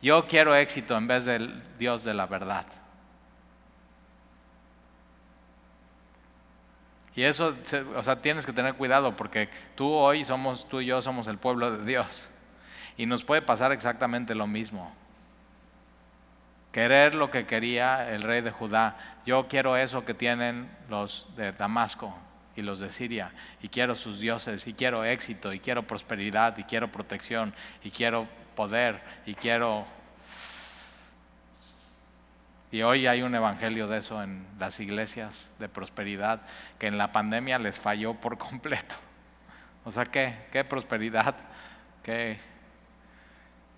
[0.00, 2.64] Yo quiero éxito en vez del Dios de la verdad.
[7.16, 7.56] Y eso,
[7.96, 11.38] o sea, tienes que tener cuidado porque tú hoy somos, tú y yo somos el
[11.38, 12.28] pueblo de Dios.
[12.98, 14.94] Y nos puede pasar exactamente lo mismo.
[16.72, 18.98] Querer lo que quería el rey de Judá.
[19.24, 22.14] Yo quiero eso que tienen los de Damasco
[22.54, 23.32] y los de Siria.
[23.62, 28.28] Y quiero sus dioses, y quiero éxito, y quiero prosperidad, y quiero protección, y quiero
[28.54, 29.86] poder, y quiero
[32.72, 36.40] y hoy hay un evangelio de eso en las iglesias de prosperidad
[36.78, 38.96] que en la pandemia les falló por completo.
[39.84, 40.46] O sea, ¿qué?
[40.50, 41.36] ¿Qué prosperidad?
[42.02, 42.38] ¿Qué,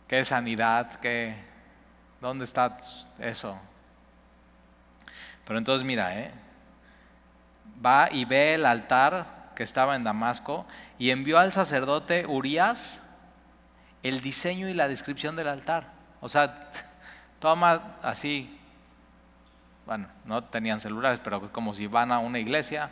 [0.07, 0.99] qué sanidad?
[1.01, 1.35] ¿Qué,
[2.21, 2.79] ¿Dónde está
[3.19, 3.59] eso?
[5.45, 6.33] Pero entonces mira, ¿eh?
[7.85, 10.67] va y ve el altar que estaba en Damasco
[10.99, 13.03] y envió al sacerdote Urias
[14.03, 15.93] el diseño y la descripción del altar.
[16.21, 16.71] O sea,
[17.39, 18.58] toma así
[19.89, 22.91] bueno, no tenían celulares, pero como si van a una iglesia.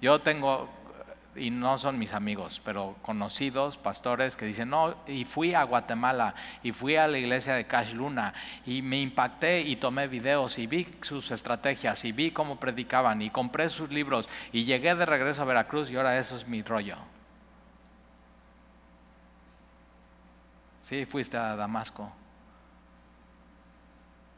[0.00, 0.68] Yo tengo,
[1.34, 6.36] y no son mis amigos, pero conocidos, pastores, que dicen, no, y fui a Guatemala,
[6.62, 10.68] y fui a la iglesia de Cash Luna, y me impacté y tomé videos, y
[10.68, 15.42] vi sus estrategias, y vi cómo predicaban, y compré sus libros, y llegué de regreso
[15.42, 16.98] a Veracruz, y ahora eso es mi rollo.
[20.82, 22.12] Sí, fuiste a Damasco.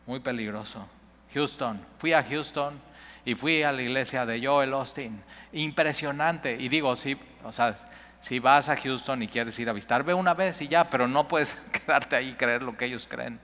[0.06, 0.88] Muy peligroso.
[1.34, 1.80] Houston.
[1.98, 2.80] Fui a Houston
[3.24, 5.22] y fui a la iglesia de Joel Austin.
[5.52, 6.56] Impresionante.
[6.58, 7.76] Y digo, sí, o sea,
[8.20, 11.08] si vas a Houston y quieres ir a visitar, ve una vez y ya, pero
[11.08, 13.40] no puedes quedarte ahí y creer lo que ellos creen.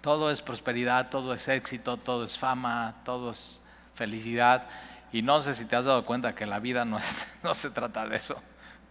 [0.00, 3.60] Todo es prosperidad, todo es éxito, todo es fama, todo es
[3.94, 4.66] felicidad.
[5.12, 6.98] Y no sé si te has dado cuenta que la vida no,
[7.42, 8.42] no se trata de eso.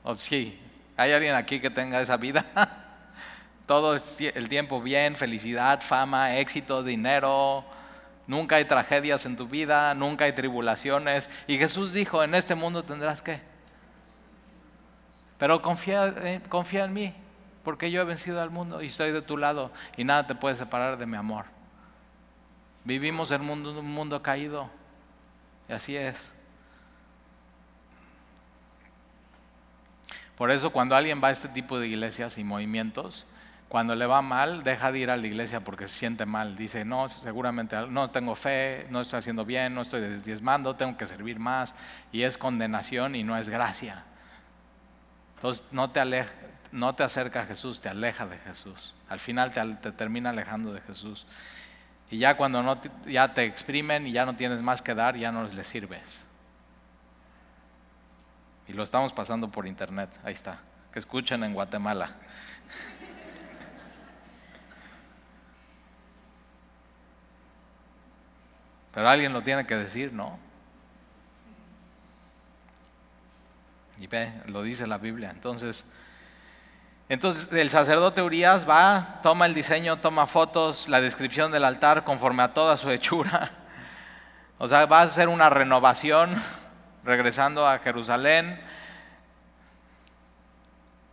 [0.04, 0.60] O sí,
[0.98, 2.45] ¿hay alguien aquí que tenga esa vida?
[3.69, 7.63] todo el tiempo bien, felicidad, fama, éxito, dinero.
[8.25, 11.29] Nunca hay tragedias en tu vida, nunca hay tribulaciones.
[11.45, 13.39] Y Jesús dijo, en este mundo tendrás que.
[15.38, 17.13] Pero confía, confía en mí,
[17.63, 20.55] porque yo he vencido al mundo y estoy de tu lado y nada te puede
[20.55, 21.45] separar de mi amor.
[22.86, 24.67] Vivimos en un mundo caído
[25.69, 26.34] y así es.
[30.36, 33.27] Por eso cuando alguien va a este tipo de iglesias y movimientos,
[33.69, 36.55] cuando le va mal, deja de ir a la iglesia porque se siente mal.
[36.55, 41.05] Dice, no, seguramente no tengo fe, no estoy haciendo bien, no estoy desdiezmando, tengo que
[41.05, 41.75] servir más.
[42.12, 44.03] Y es condenación y no es gracia.
[45.36, 46.32] Entonces no te, aleja,
[46.71, 48.95] no te acerca a Jesús, te aleja de Jesús.
[49.08, 51.27] Al final te, termina alejando de Jesús.
[52.10, 55.15] Y ya cuando no te, ya te exprimen y ya no tienes más que dar,
[55.15, 56.25] ya no les sirves.
[58.67, 60.58] Y lo estamos pasando por internet, ahí está.
[60.91, 62.15] Que escuchen en Guatemala.
[69.00, 70.38] Pero alguien lo tiene que decir, ¿no?
[73.98, 75.30] Y ve, lo dice la Biblia.
[75.30, 75.90] Entonces,
[77.08, 82.44] entonces el sacerdote Urias va, toma el diseño, toma fotos, la descripción del altar conforme
[82.44, 83.52] a toda su hechura.
[84.58, 86.36] O sea, va a hacer una renovación
[87.06, 88.60] regresando a Jerusalén.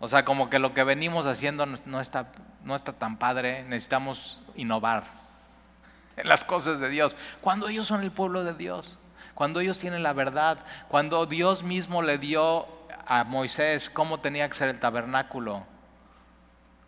[0.00, 2.32] O sea, como que lo que venimos haciendo no está,
[2.64, 5.25] no está tan padre, necesitamos innovar
[6.16, 7.16] en las cosas de Dios.
[7.40, 8.98] Cuando ellos son el pueblo de Dios,
[9.34, 12.66] cuando ellos tienen la verdad, cuando Dios mismo le dio
[13.06, 15.64] a Moisés cómo tenía que ser el tabernáculo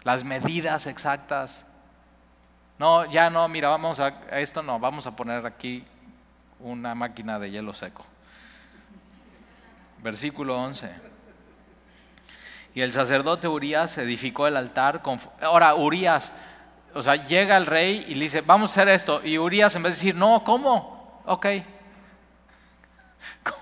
[0.08, 1.66] las medidas exactas.
[2.78, 5.84] No, ya no, mira, vamos a, esto no, vamos a poner aquí
[6.60, 8.06] una máquina de hielo seco.
[10.02, 10.90] Versículo 11.
[12.74, 15.02] Y el sacerdote Urias edificó el altar.
[15.02, 16.32] Con, ahora, Urias,
[16.98, 19.24] o sea, llega el rey y le dice, vamos a hacer esto.
[19.24, 21.22] Y Urias en vez de decir, no, ¿cómo?
[21.26, 21.46] Ok.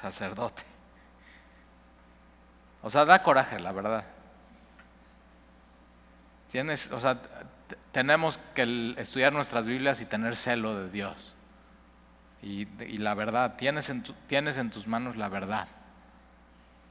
[0.00, 0.62] Sacerdote.
[2.82, 4.06] O sea, da coraje, la verdad.
[6.50, 7.20] Tienes, o sea,
[7.92, 11.34] tenemos que estudiar nuestras Biblias y tener celo de Dios.
[12.42, 12.64] Y,
[12.96, 15.68] la verdad, tienes en, tienes en tus manos la verdad.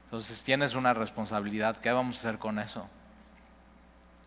[0.08, 1.76] Entonces tienes una responsabilidad.
[1.76, 2.88] ¿Qué vamos a hacer con eso?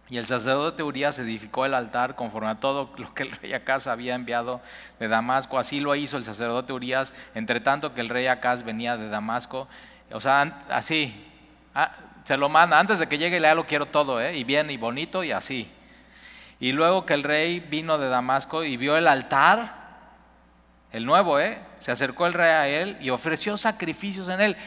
[0.09, 3.87] Y el sacerdote Urias edificó el altar conforme a todo lo que el rey Acaz
[3.87, 4.61] había enviado
[4.99, 5.57] de Damasco.
[5.57, 9.67] Así lo hizo el sacerdote Urias, entre tanto que el rey Acaz venía de Damasco.
[10.11, 11.31] O sea, así,
[11.73, 11.91] Ah,
[12.25, 14.35] se lo manda, antes de que llegue ya lo quiero todo, ¿eh?
[14.37, 15.71] y bien y bonito y así.
[16.59, 19.79] Y luego que el rey vino de Damasco y vio el altar,
[20.91, 21.59] el nuevo, ¿eh?
[21.79, 24.57] se acercó el rey a él y ofreció sacrificios en él.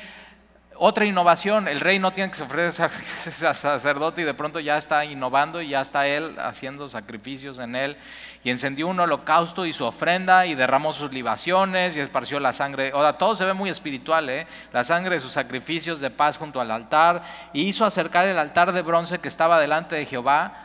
[0.77, 2.91] Otra innovación, el rey no tiene que ofrecer
[3.55, 7.97] sacerdote y de pronto ya está innovando y ya está él haciendo sacrificios en él.
[8.43, 12.93] Y encendió un holocausto y su ofrenda y derramó sus libaciones y esparció la sangre.
[12.93, 14.49] O sea, todo se ve muy espiritual, ¿eh?
[14.73, 17.23] La sangre de sus sacrificios de paz junto al altar.
[17.53, 20.65] Y hizo acercar el altar de bronce que estaba delante de Jehová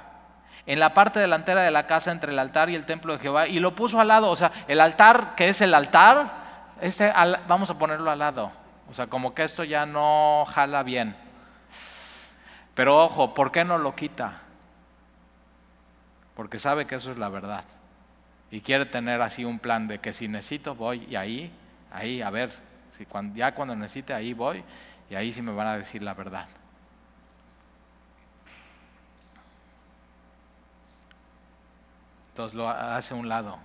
[0.65, 3.47] en la parte delantera de la casa entre el altar y el templo de Jehová
[3.47, 4.29] y lo puso al lado.
[4.29, 6.31] O sea, el altar que es el altar,
[6.81, 7.13] este,
[7.47, 8.51] vamos a ponerlo al lado.
[8.89, 11.15] O sea, como que esto ya no jala bien.
[12.73, 14.41] Pero ojo, ¿por qué no lo quita?
[16.35, 17.65] Porque sabe que eso es la verdad.
[18.51, 21.51] Y quiere tener así un plan de que si necesito voy y ahí,
[21.91, 22.51] ahí, a ver,
[22.91, 24.63] si ya cuando necesite ahí voy
[25.09, 26.47] y ahí sí me van a decir la verdad.
[32.29, 33.59] Entonces lo hace un lado.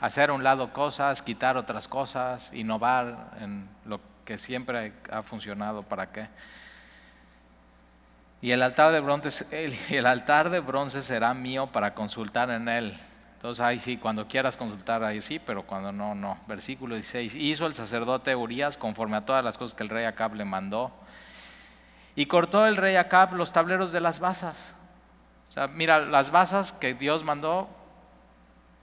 [0.00, 6.10] Hacer un lado cosas, quitar otras cosas, innovar en lo que siempre ha funcionado, ¿para
[6.12, 6.28] qué?
[8.42, 9.46] Y el altar de bronce,
[9.90, 12.98] el, altar de bronce será mío para consultar en él.
[13.34, 16.38] Entonces ahí sí, cuando quieras consultar ahí sí, pero cuando no, no.
[16.46, 17.36] Versículo 16.
[17.36, 20.90] Hizo el sacerdote Urias conforme a todas las cosas que el rey Acab le mandó.
[22.16, 24.74] Y cortó el rey Acab los tableros de las basas.
[25.50, 27.68] O sea, mira, las basas que Dios mandó,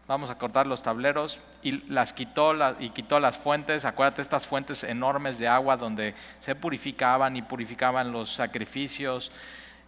[0.08, 4.84] vamos a cortar los tableros y las quitó y quitó las fuentes, acuérdate estas fuentes
[4.84, 9.32] enormes de agua donde se purificaban y purificaban los sacrificios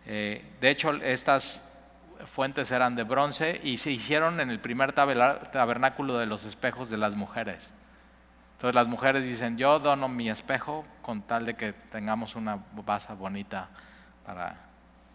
[0.05, 1.63] Eh, de hecho, estas
[2.25, 6.97] fuentes eran de bronce y se hicieron en el primer tabernáculo de los espejos de
[6.97, 7.75] las mujeres.
[8.53, 13.13] Entonces las mujeres dicen, yo dono mi espejo con tal de que tengamos una base
[13.13, 13.69] bonita
[14.25, 14.55] para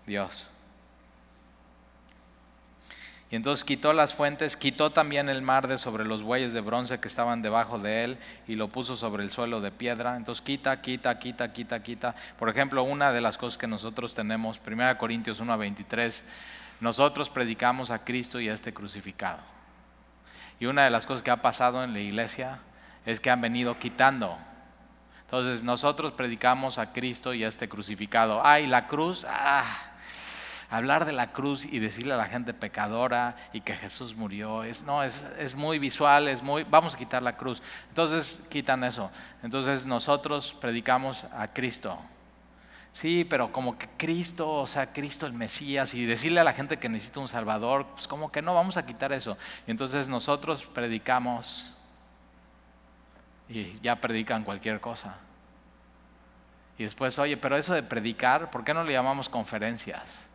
[0.07, 0.49] Dios.
[3.31, 7.01] Y entonces quitó las fuentes, quitó también el mar de sobre los bueyes de bronce
[7.01, 10.17] que estaban debajo de él y lo puso sobre el suelo de piedra.
[10.17, 12.15] Entonces quita, quita, quita, quita, quita.
[12.39, 16.25] Por ejemplo, una de las cosas que nosotros tenemos, 1 Corintios 1 23,
[16.81, 19.41] nosotros predicamos a Cristo y a este crucificado.
[20.61, 22.61] Y una de las cosas que ha pasado en la iglesia
[23.07, 24.39] es que han venido quitando.
[25.23, 28.41] Entonces nosotros predicamos a Cristo y a este crucificado.
[28.45, 29.65] Ay, la cruz, ah,
[30.71, 34.85] hablar de la cruz y decirle a la gente pecadora y que Jesús murió, es,
[34.85, 37.63] no, es, es, muy visual, es muy, vamos a quitar la cruz.
[37.89, 39.11] Entonces quitan eso.
[39.43, 41.99] Entonces nosotros predicamos a Cristo.
[42.93, 46.79] Sí, pero como que Cristo, o sea, Cristo el Mesías, y decirle a la gente
[46.79, 49.37] que necesita un Salvador, pues como que no, vamos a quitar eso.
[49.67, 51.75] Y entonces nosotros predicamos
[53.49, 55.17] y ya predican cualquier cosa.
[56.79, 60.29] Y después, oye, pero eso de predicar, ¿por qué no le llamamos conferencias?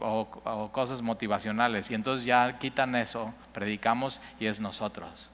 [0.00, 1.90] O, cosas motivacionales.
[1.90, 5.30] Y entonces ya quitan eso, predicamos y es nosotros.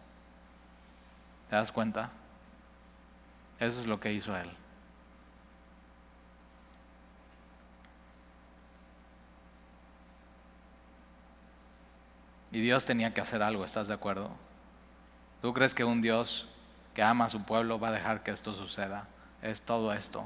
[1.51, 2.11] ¿Te das cuenta?
[3.59, 4.51] Eso es lo que hizo él.
[12.53, 14.30] Y Dios tenía que hacer algo, ¿estás de acuerdo?
[15.42, 16.49] ¿Tú crees que un Dios
[16.94, 19.09] que ama a su pueblo va a dejar que esto suceda?
[19.42, 20.24] Es todo esto.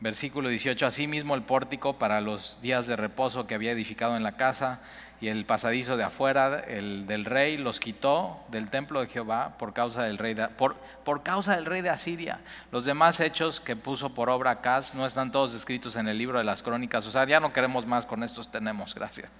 [0.00, 4.36] Versículo 18, asimismo el pórtico para los días de reposo que había edificado en la
[4.36, 4.80] casa
[5.20, 9.72] y el pasadizo de afuera el del rey los quitó del templo de Jehová por
[9.72, 12.40] causa del rey de, por, por causa del rey de Asiria.
[12.72, 16.36] Los demás hechos que puso por obra Acaz no están todos escritos en el libro
[16.36, 17.06] de las crónicas.
[17.06, 19.30] O sea, ya no queremos más, con estos tenemos, gracias.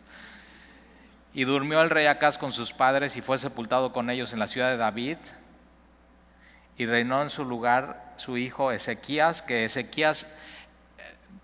[1.35, 4.47] Y durmió el rey Acaz con sus padres y fue sepultado con ellos en la
[4.47, 5.19] ciudad de David.
[6.79, 10.27] Y reinó en su lugar su hijo Ezequías, que Ezequías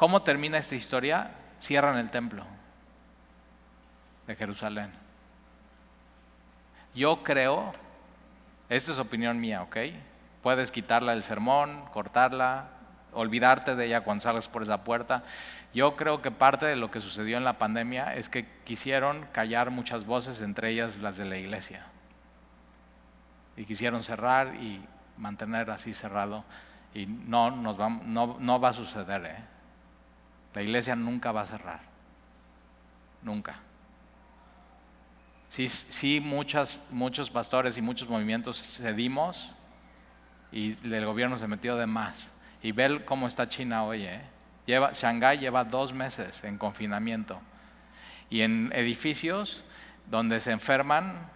[0.00, 1.30] ¿Cómo termina esta historia?
[1.60, 2.46] Cierran el templo
[4.26, 4.90] de Jerusalén.
[6.94, 7.74] Yo creo,
[8.70, 9.76] esta es opinión mía, ¿ok?
[10.42, 12.68] Puedes quitarla del sermón, cortarla,
[13.12, 15.22] olvidarte de ella cuando salgas por esa puerta.
[15.74, 19.70] Yo creo que parte de lo que sucedió en la pandemia es que quisieron callar
[19.70, 21.84] muchas voces, entre ellas las de la iglesia.
[23.54, 24.82] Y quisieron cerrar y
[25.18, 26.46] mantener así cerrado.
[26.94, 29.26] Y no, nos va, no, va a suceder.
[29.26, 29.59] ¿eh?
[30.54, 31.80] La iglesia nunca va a cerrar.
[33.22, 33.56] Nunca.
[35.48, 39.52] Sí, sí muchas, muchos pastores y muchos movimientos cedimos
[40.52, 42.32] y el gobierno se metió de más.
[42.62, 44.04] Y ver cómo está China hoy.
[44.04, 44.22] ¿eh?
[44.66, 47.40] Shanghái lleva dos meses en confinamiento.
[48.28, 49.64] Y en edificios
[50.10, 51.28] donde se enferman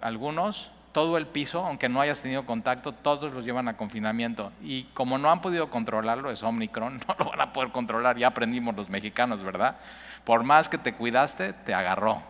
[0.00, 4.50] algunos, todo el piso, aunque no hayas tenido contacto, todos los llevan a confinamiento.
[4.62, 8.28] Y como no han podido controlarlo, es Omicron, no lo van a poder controlar, ya
[8.28, 9.76] aprendimos los mexicanos, ¿verdad?
[10.24, 12.22] Por más que te cuidaste, te agarró.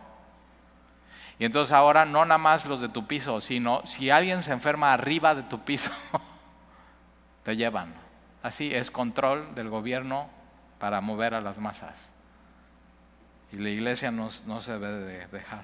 [1.39, 4.91] Y entonces ahora no nada más los de tu piso, sino si alguien se enferma
[4.91, 5.91] arriba de tu piso,
[7.43, 7.93] te llevan.
[8.43, 10.27] Así es control del gobierno
[10.77, 12.09] para mover a las masas.
[13.53, 15.63] Y la iglesia no, no se debe de dejar.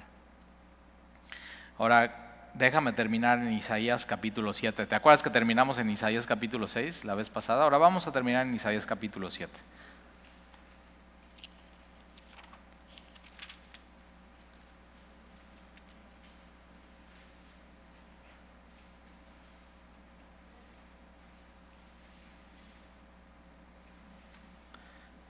[1.76, 2.23] Ahora,
[2.54, 4.86] déjame terminar en Isaías capítulo 7.
[4.86, 7.64] ¿Te acuerdas que terminamos en Isaías capítulo 6 la vez pasada?
[7.64, 9.52] Ahora vamos a terminar en Isaías capítulo 7.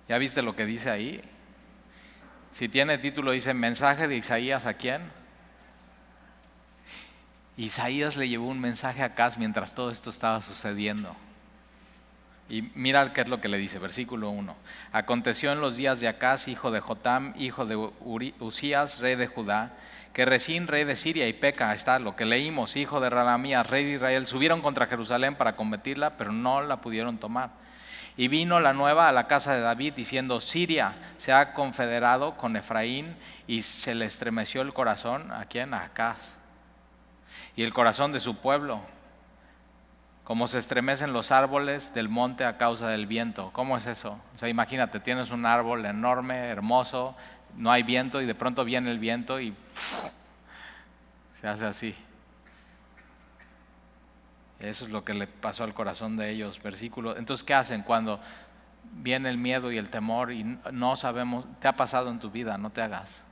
[0.07, 1.23] ¿Ya viste lo que dice ahí?
[2.53, 5.24] Si tiene título dice mensaje de Isaías a quién?
[7.57, 11.15] Isaías le llevó un mensaje a Acaz mientras todo esto estaba sucediendo.
[12.49, 14.55] Y mira qué es lo que le dice, versículo 1.
[14.93, 17.77] Aconteció en los días de Acaz, hijo de Jotam, hijo de
[18.41, 19.73] Usías, rey de Judá,
[20.13, 23.85] que recién rey de Siria y Peca, está lo que leímos, hijo de Ralamías, rey
[23.85, 27.51] de Israel, subieron contra Jerusalén para combatirla, pero no la pudieron tomar.
[28.17, 32.57] Y vino la nueva a la casa de David diciendo, Siria se ha confederado con
[32.57, 35.73] Efraín y se le estremeció el corazón, ¿a quién?
[35.73, 36.44] A Acaz
[37.57, 38.81] y el corazón de su pueblo,
[40.25, 43.51] como se estremecen los árboles del monte a causa del viento.
[43.53, 44.19] ¿Cómo es eso?
[44.35, 47.15] O sea, imagínate, tienes un árbol enorme, hermoso,
[47.57, 49.55] no hay viento y de pronto viene el viento y
[51.41, 51.95] se hace así.
[54.61, 56.61] Eso es lo que le pasó al corazón de ellos.
[56.63, 57.17] Versículo.
[57.17, 58.19] Entonces, ¿qué hacen cuando
[58.95, 61.45] viene el miedo y el temor y no sabemos?
[61.61, 63.25] Te ha pasado en tu vida, no te hagas.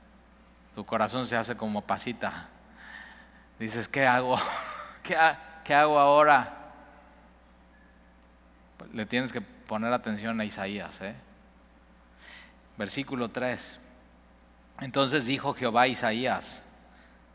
[0.75, 2.49] Tu corazón se hace como pasita.
[3.63, 4.37] Dices, ¿qué hago?
[5.03, 6.53] ¿Qué, hago ahora?
[8.91, 10.99] Le tienes que poner atención a Isaías.
[10.99, 11.15] ¿eh?
[12.77, 13.79] Versículo 3.
[14.81, 16.61] Entonces dijo Jehová a Isaías,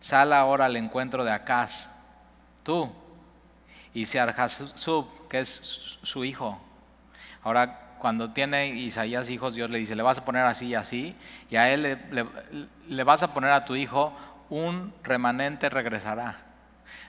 [0.01, 1.89] sal ahora al encuentro de Acaz,
[2.63, 2.93] tú
[3.95, 6.61] y Searjasub, que es su hijo.
[7.43, 11.17] Ahora, cuando tiene Isaías hijos, Dios le dice, le vas a poner así y así,
[11.51, 11.99] y a él
[12.89, 14.13] le, vas a poner a tu hijo,
[14.51, 16.37] un remanente regresará.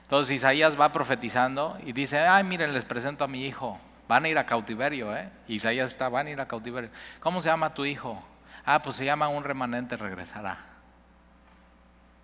[0.02, 3.78] Entonces Isaías va profetizando y dice, ay, miren, les presento a mi hijo,
[4.08, 5.30] van a ir a cautiverio, ¿eh?
[5.46, 6.90] Isaías está, van a ir a cautiverio.
[7.20, 8.22] ¿Cómo se llama tu hijo?
[8.64, 10.58] Ah, pues se llama un remanente regresará.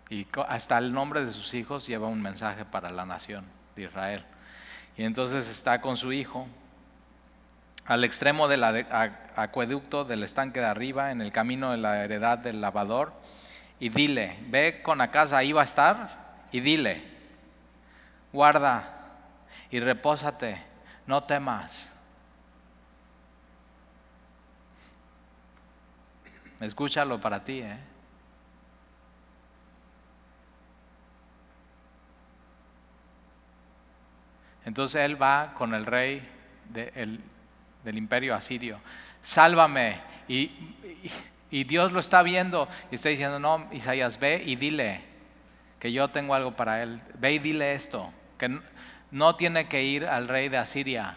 [0.08, 3.44] Y hasta el nombre de sus hijos lleva un mensaje para la nación
[3.74, 4.24] de Israel.
[4.96, 6.46] Y entonces está con su hijo
[7.86, 12.60] al extremo del acueducto del estanque de arriba, en el camino de la heredad del
[12.60, 13.12] lavador,
[13.78, 17.02] y dile, ve con la casa, ahí va a estar, y dile,
[18.32, 18.96] guarda
[19.70, 20.62] y repósate,
[21.06, 21.92] no temas.
[26.60, 27.78] Escúchalo para ti, ¿eh?
[34.64, 36.28] Entonces él va con el rey
[36.70, 38.80] del imperio asirio.
[39.22, 40.00] Sálvame.
[40.26, 41.12] Y, y,
[41.50, 45.04] Dios lo está viendo y está diciendo, no, Isaías, ve y dile
[45.78, 47.00] que yo tengo algo para él.
[47.14, 48.60] Ve y dile esto, que
[49.10, 51.16] no tiene que ir al rey de Asiria.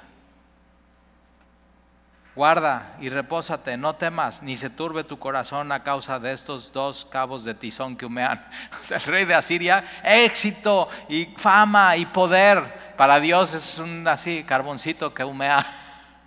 [2.36, 7.06] Guarda y repósate, no temas, ni se turbe tu corazón a causa de estos dos
[7.06, 8.46] cabos de tizón que humean.
[8.82, 14.08] O sea, el rey de Asiria, éxito y fama y poder para Dios es un
[14.08, 15.66] así, carboncito que humea.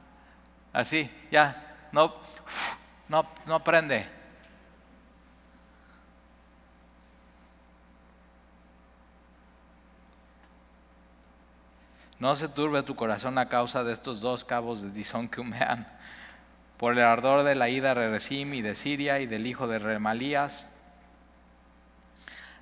[0.72, 2.14] Así, ya, no,
[3.12, 4.06] no, no prende.
[12.18, 15.86] No se turbe tu corazón a causa de estos dos cabos de Dizón que humean,
[16.78, 19.78] por el ardor de la ida de Rezim y de Siria y del hijo de
[19.78, 20.66] Remalías.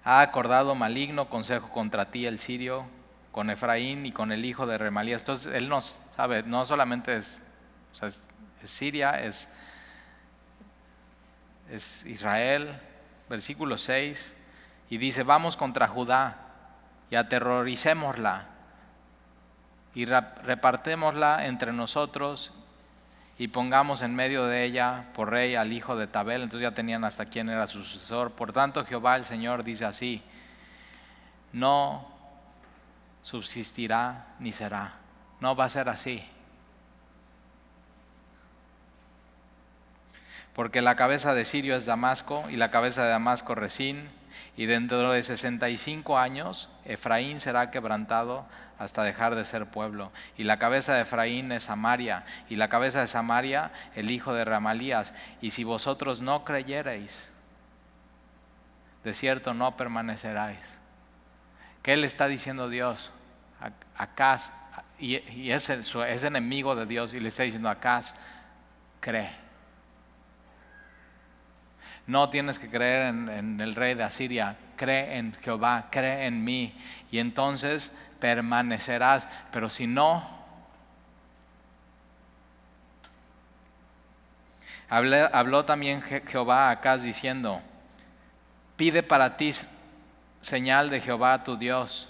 [0.03, 2.87] Ha acordado maligno consejo contra ti el sirio,
[3.31, 5.21] con Efraín y con el hijo de Remalías.
[5.23, 7.41] Entonces él no sabe, no solamente es,
[8.65, 9.49] Siria, es,
[11.71, 12.79] es Israel,
[13.29, 14.37] versículo 6,
[14.91, 16.39] y dice, vamos contra Judá
[17.11, 18.47] y aterroricémosla
[19.95, 22.53] y repartémosla entre nosotros
[23.39, 26.43] y pongamos en medio de ella por rey al hijo de Tabel.
[26.43, 28.33] Entonces ya tenían hasta quién era su sucesor.
[28.33, 30.23] Por tanto, Jehová el Señor dice así,
[31.53, 32.07] no
[33.23, 34.95] subsistirá ni será.
[35.41, 36.23] No va a ser así.
[40.61, 44.11] Porque la cabeza de Sirio es Damasco y la cabeza de Damasco Resín,
[44.59, 48.45] y dentro de 65 años Efraín será quebrantado
[48.79, 50.13] hasta dejar de ser pueblo.
[50.37, 54.45] Y la cabeza de Efraín es Samaria, y la cabeza de Samaria el hijo de
[54.45, 55.15] Ramalías.
[55.41, 57.31] Y si vosotros no creyereis,
[59.03, 60.61] de cierto no permaneceráis.
[61.83, 63.11] ¿Qué le está diciendo Dios?
[63.97, 64.39] Acá,
[64.99, 68.03] y, es, es enemigo de Dios, y le está diciendo, acá,
[69.01, 69.50] cree.
[72.11, 76.77] No tienes que creer en, el rey de Asiria, cree en Jehová, cree en mí,
[77.13, 79.29] y entonces permanecerás.
[79.53, 80.29] Pero si no,
[84.89, 87.63] habló también Jehová a Acaz diciendo,
[88.75, 89.53] pide para ti
[90.41, 92.09] señal de Jehová tu Dios.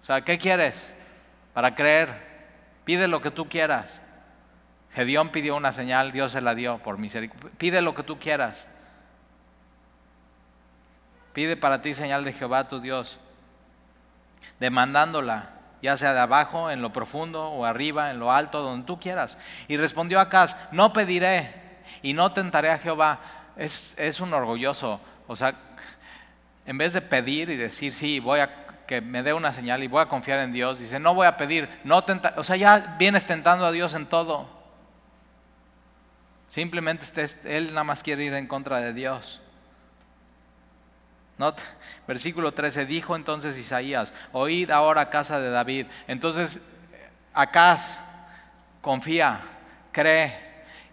[0.00, 0.94] O sea, ¿qué quieres
[1.54, 2.22] para creer?
[2.84, 4.00] Pide lo que tú quieras.
[4.92, 7.50] Gedeón pidió una señal, Dios se la dio por misericordia.
[7.58, 8.68] Pide lo que tú quieras.
[11.34, 13.18] Pide para ti señal de Jehová tu Dios,
[14.60, 15.50] demandándola,
[15.82, 19.36] ya sea de abajo, en lo profundo, o arriba, en lo alto, donde tú quieras.
[19.68, 21.52] Y respondió Acaz, no pediré
[22.00, 23.20] y no tentaré a Jehová.
[23.56, 25.54] Es, es un orgulloso, o sea,
[26.66, 29.88] en vez de pedir y decir, sí, voy a que me dé una señal y
[29.88, 32.96] voy a confiar en Dios, dice, no voy a pedir, no tentar, o sea, ya
[32.98, 34.48] vienes tentando a Dios en todo.
[36.48, 39.40] Simplemente este, Él nada más quiere ir en contra de Dios.
[42.06, 45.86] Versículo 13, dijo entonces Isaías, oíd ahora casa de David.
[46.06, 46.60] Entonces,
[47.32, 47.98] Acaz,
[48.80, 49.40] confía,
[49.90, 50.38] cree,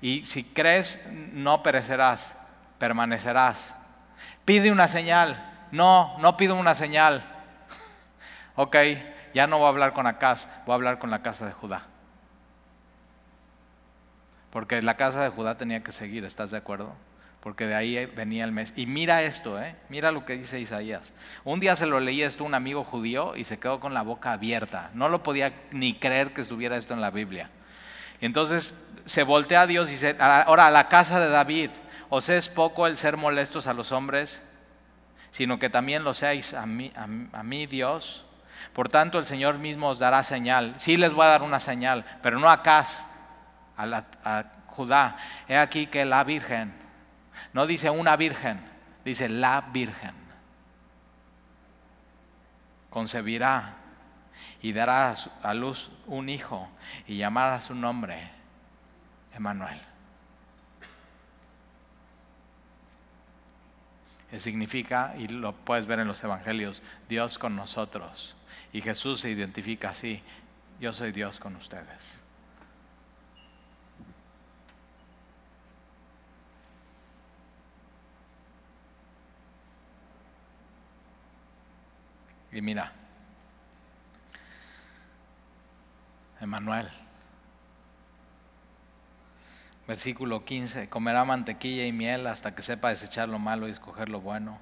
[0.02, 1.00] y si crees,
[1.34, 2.34] no perecerás,
[2.80, 3.76] permanecerás.
[4.44, 7.24] Pide una señal, no, no pido una señal.
[8.56, 8.76] Ok,
[9.34, 11.84] ya no voy a hablar con Acaz, voy a hablar con la casa de Judá.
[14.52, 16.94] Porque la casa de Judá tenía que seguir, ¿estás de acuerdo?
[17.42, 18.72] Porque de ahí venía el mes.
[18.76, 19.76] Y mira esto, ¿eh?
[19.90, 21.12] mira lo que dice Isaías.
[21.44, 24.04] Un día se lo leía esto a un amigo judío y se quedó con la
[24.04, 24.92] boca abierta.
[24.94, 27.50] No lo podía ni creer que estuviera esto en la Biblia.
[28.22, 28.76] Entonces
[29.06, 31.72] se voltea a Dios y dice, ahora a la casa de David,
[32.10, 34.44] ¿os es poco el ser molestos a los hombres?
[35.32, 38.24] Sino que también lo seáis a mí, a, Dios.
[38.74, 40.76] Por tanto, el Señor mismo os dará señal.
[40.78, 43.08] Sí les voy a dar una señal, pero no a Cas,
[43.76, 45.18] a, a Judá.
[45.48, 46.81] He aquí que la Virgen,
[47.54, 48.62] no dice una virgen,
[49.04, 50.16] dice la Virgen,
[52.90, 53.76] concebirá
[54.62, 56.70] y dará a luz un hijo
[57.08, 58.30] y llamará su nombre
[59.34, 59.80] Emanuel.
[64.40, 68.36] significa, y lo puedes ver en los evangelios, Dios con nosotros.
[68.72, 70.24] Y Jesús se identifica así,
[70.80, 72.22] yo soy Dios con ustedes.
[82.54, 82.92] Y mira,
[86.42, 86.90] Emanuel.
[89.88, 94.22] Versículo 15, comerá mantequilla y miel hasta que sepa desechar lo malo y escoger lo
[94.22, 94.60] bueno.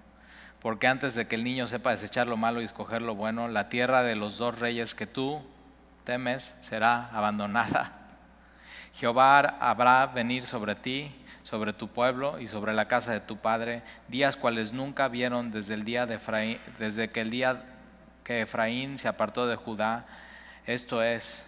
[0.62, 3.70] Porque antes de que el niño sepa desechar lo malo y escoger lo bueno, la
[3.70, 5.42] tierra de los dos reyes que tú
[6.04, 7.94] temes será abandonada.
[8.94, 13.84] Jehová habrá venir sobre ti, sobre tu pueblo y sobre la casa de tu padre,
[14.10, 17.64] días cuales nunca vieron desde el día de Efraín, desde que el día
[18.30, 20.06] que Efraín se apartó de Judá,
[20.68, 21.48] esto es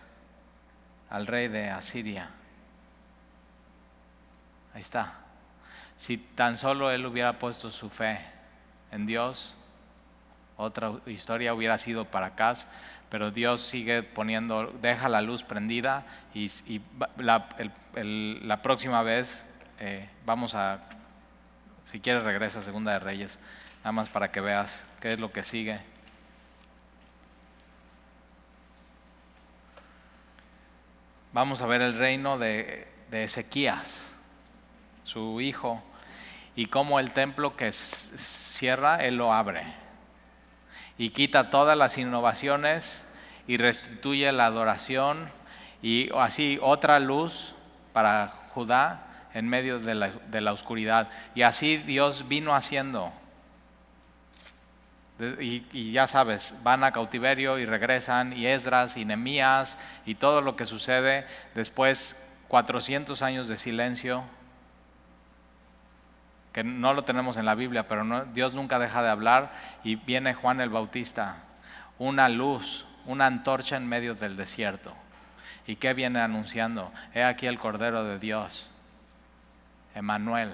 [1.11, 2.31] al rey de Asiria.
[4.73, 5.13] Ahí está.
[5.95, 8.19] Si tan solo él hubiera puesto su fe
[8.91, 9.55] en Dios,
[10.57, 12.55] otra historia hubiera sido para acá,
[13.11, 16.03] pero Dios sigue poniendo, deja la luz prendida
[16.33, 16.49] y,
[17.17, 19.45] la, próxima vez
[19.79, 20.79] eh, vamos a,
[21.83, 23.37] si quieres regresa a Segunda de Reyes,
[23.83, 25.90] nada más para que veas qué es lo que sigue.
[31.33, 34.13] Vamos a ver el reino de, Ezequías,
[35.03, 35.83] su hijo,
[36.55, 39.63] y cómo el templo que cierra, él lo abre.
[40.97, 43.05] Y quita todas las innovaciones
[43.47, 45.29] y restituye la adoración
[45.81, 47.55] y así otra luz
[47.91, 51.09] para Judá en medio de la, de la oscuridad.
[51.35, 53.11] Y así Dios vino haciendo
[55.39, 60.55] y, ya sabes, van a cautiverio y regresan, y Esdras y Nemías y todo lo
[60.55, 61.25] que sucede.
[61.53, 62.15] Después,
[62.47, 64.23] 400 años de silencio,
[66.53, 69.53] que no lo tenemos en la Biblia, pero Dios nunca deja de hablar.
[69.83, 71.37] Y viene Juan el Bautista,
[71.97, 74.93] una luz, una antorcha en medio del desierto.
[75.67, 76.91] ¿Y qué viene anunciando?
[77.13, 78.69] He aquí el Cordero de Dios,
[79.95, 80.51] Emanuel,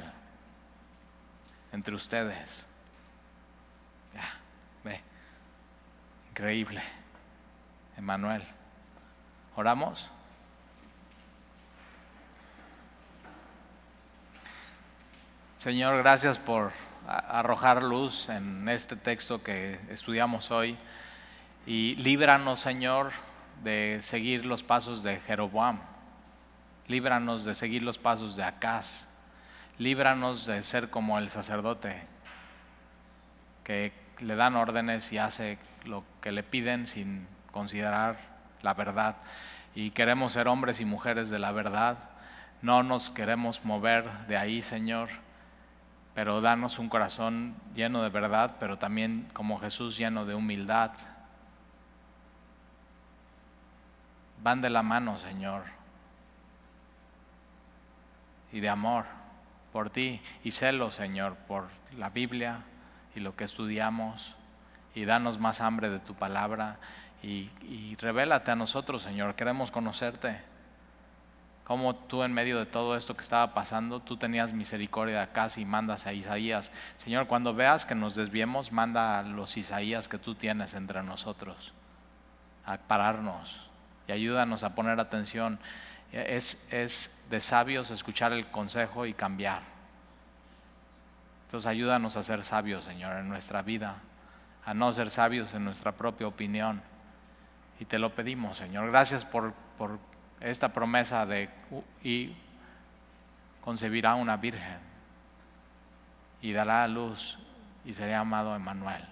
[1.71, 2.66] entre ustedes.
[6.37, 6.83] Increíble.
[7.97, 8.43] Emanuel.
[9.55, 10.11] ¿Oramos?
[15.57, 16.73] Señor, gracias por
[17.07, 20.77] arrojar luz en este texto que estudiamos hoy
[21.65, 23.13] y líbranos, Señor,
[23.63, 25.79] de seguir los pasos de Jeroboam.
[26.85, 29.07] Líbranos de seguir los pasos de Acaz.
[29.79, 31.99] Líbranos de ser como el sacerdote
[33.63, 38.17] que le dan órdenes y hace lo que le piden sin considerar
[38.61, 39.17] la verdad.
[39.75, 41.97] Y queremos ser hombres y mujeres de la verdad.
[42.61, 45.09] No nos queremos mover de ahí, Señor,
[46.15, 50.91] pero danos un corazón lleno de verdad, pero también como Jesús lleno de humildad.
[54.41, 55.63] Van de la mano, Señor,
[58.51, 59.05] y de amor
[59.71, 62.61] por ti y celo, Señor, por la Biblia,
[63.17, 64.35] y lo que estudiamos
[64.93, 66.77] y danos más hambre de tu palabra
[67.23, 69.33] y, y revélate a nosotros, Señor.
[69.35, 70.39] Queremos conocerte.
[71.63, 75.65] Cómo tú en medio de todo esto que estaba pasando, tú tenías misericordia acá y
[75.65, 76.71] mandas a Isaías.
[76.95, 81.73] Señor, cuando veas que nos desviemos, manda a los Isaías que tú tienes entre nosotros
[82.65, 83.67] a pararnos
[84.07, 85.59] y ayúdanos a poner atención.
[86.13, 89.76] Es, es de sabios escuchar el consejo y cambiar.
[91.47, 93.95] Entonces ayúdanos a ser sabios, Señor, en nuestra vida,
[94.65, 96.81] a no ser sabios en nuestra propia opinión.
[97.79, 98.89] Y te lo pedimos, Señor.
[98.89, 99.97] Gracias por, por
[100.41, 101.49] esta promesa de
[102.03, 102.35] y
[103.61, 104.77] concebirá una virgen
[106.41, 107.39] y dará a luz
[107.85, 109.05] y será llamado Emmanuel.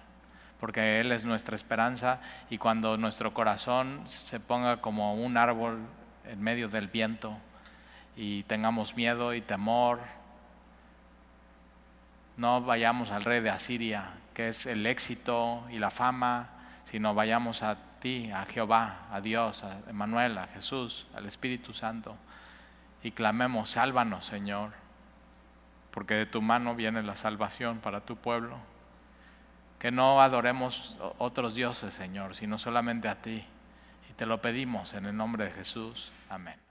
[0.60, 2.20] porque Él es nuestra esperanza
[2.50, 5.78] y cuando nuestro corazón se ponga como un árbol
[6.26, 7.36] en medio del viento
[8.14, 10.00] y tengamos miedo y temor,
[12.36, 16.50] no vayamos al rey de Asiria, que es el éxito y la fama,
[16.84, 22.16] sino vayamos a ti, a Jehová, a Dios, a Emanuel, a Jesús, al Espíritu Santo,
[23.02, 24.72] y clamemos, sálvanos, Señor,
[25.90, 28.58] porque de tu mano viene la salvación para tu pueblo.
[29.78, 33.44] Que no adoremos otros dioses, Señor, sino solamente a ti.
[34.10, 36.12] Y te lo pedimos en el nombre de Jesús.
[36.28, 36.65] Amén.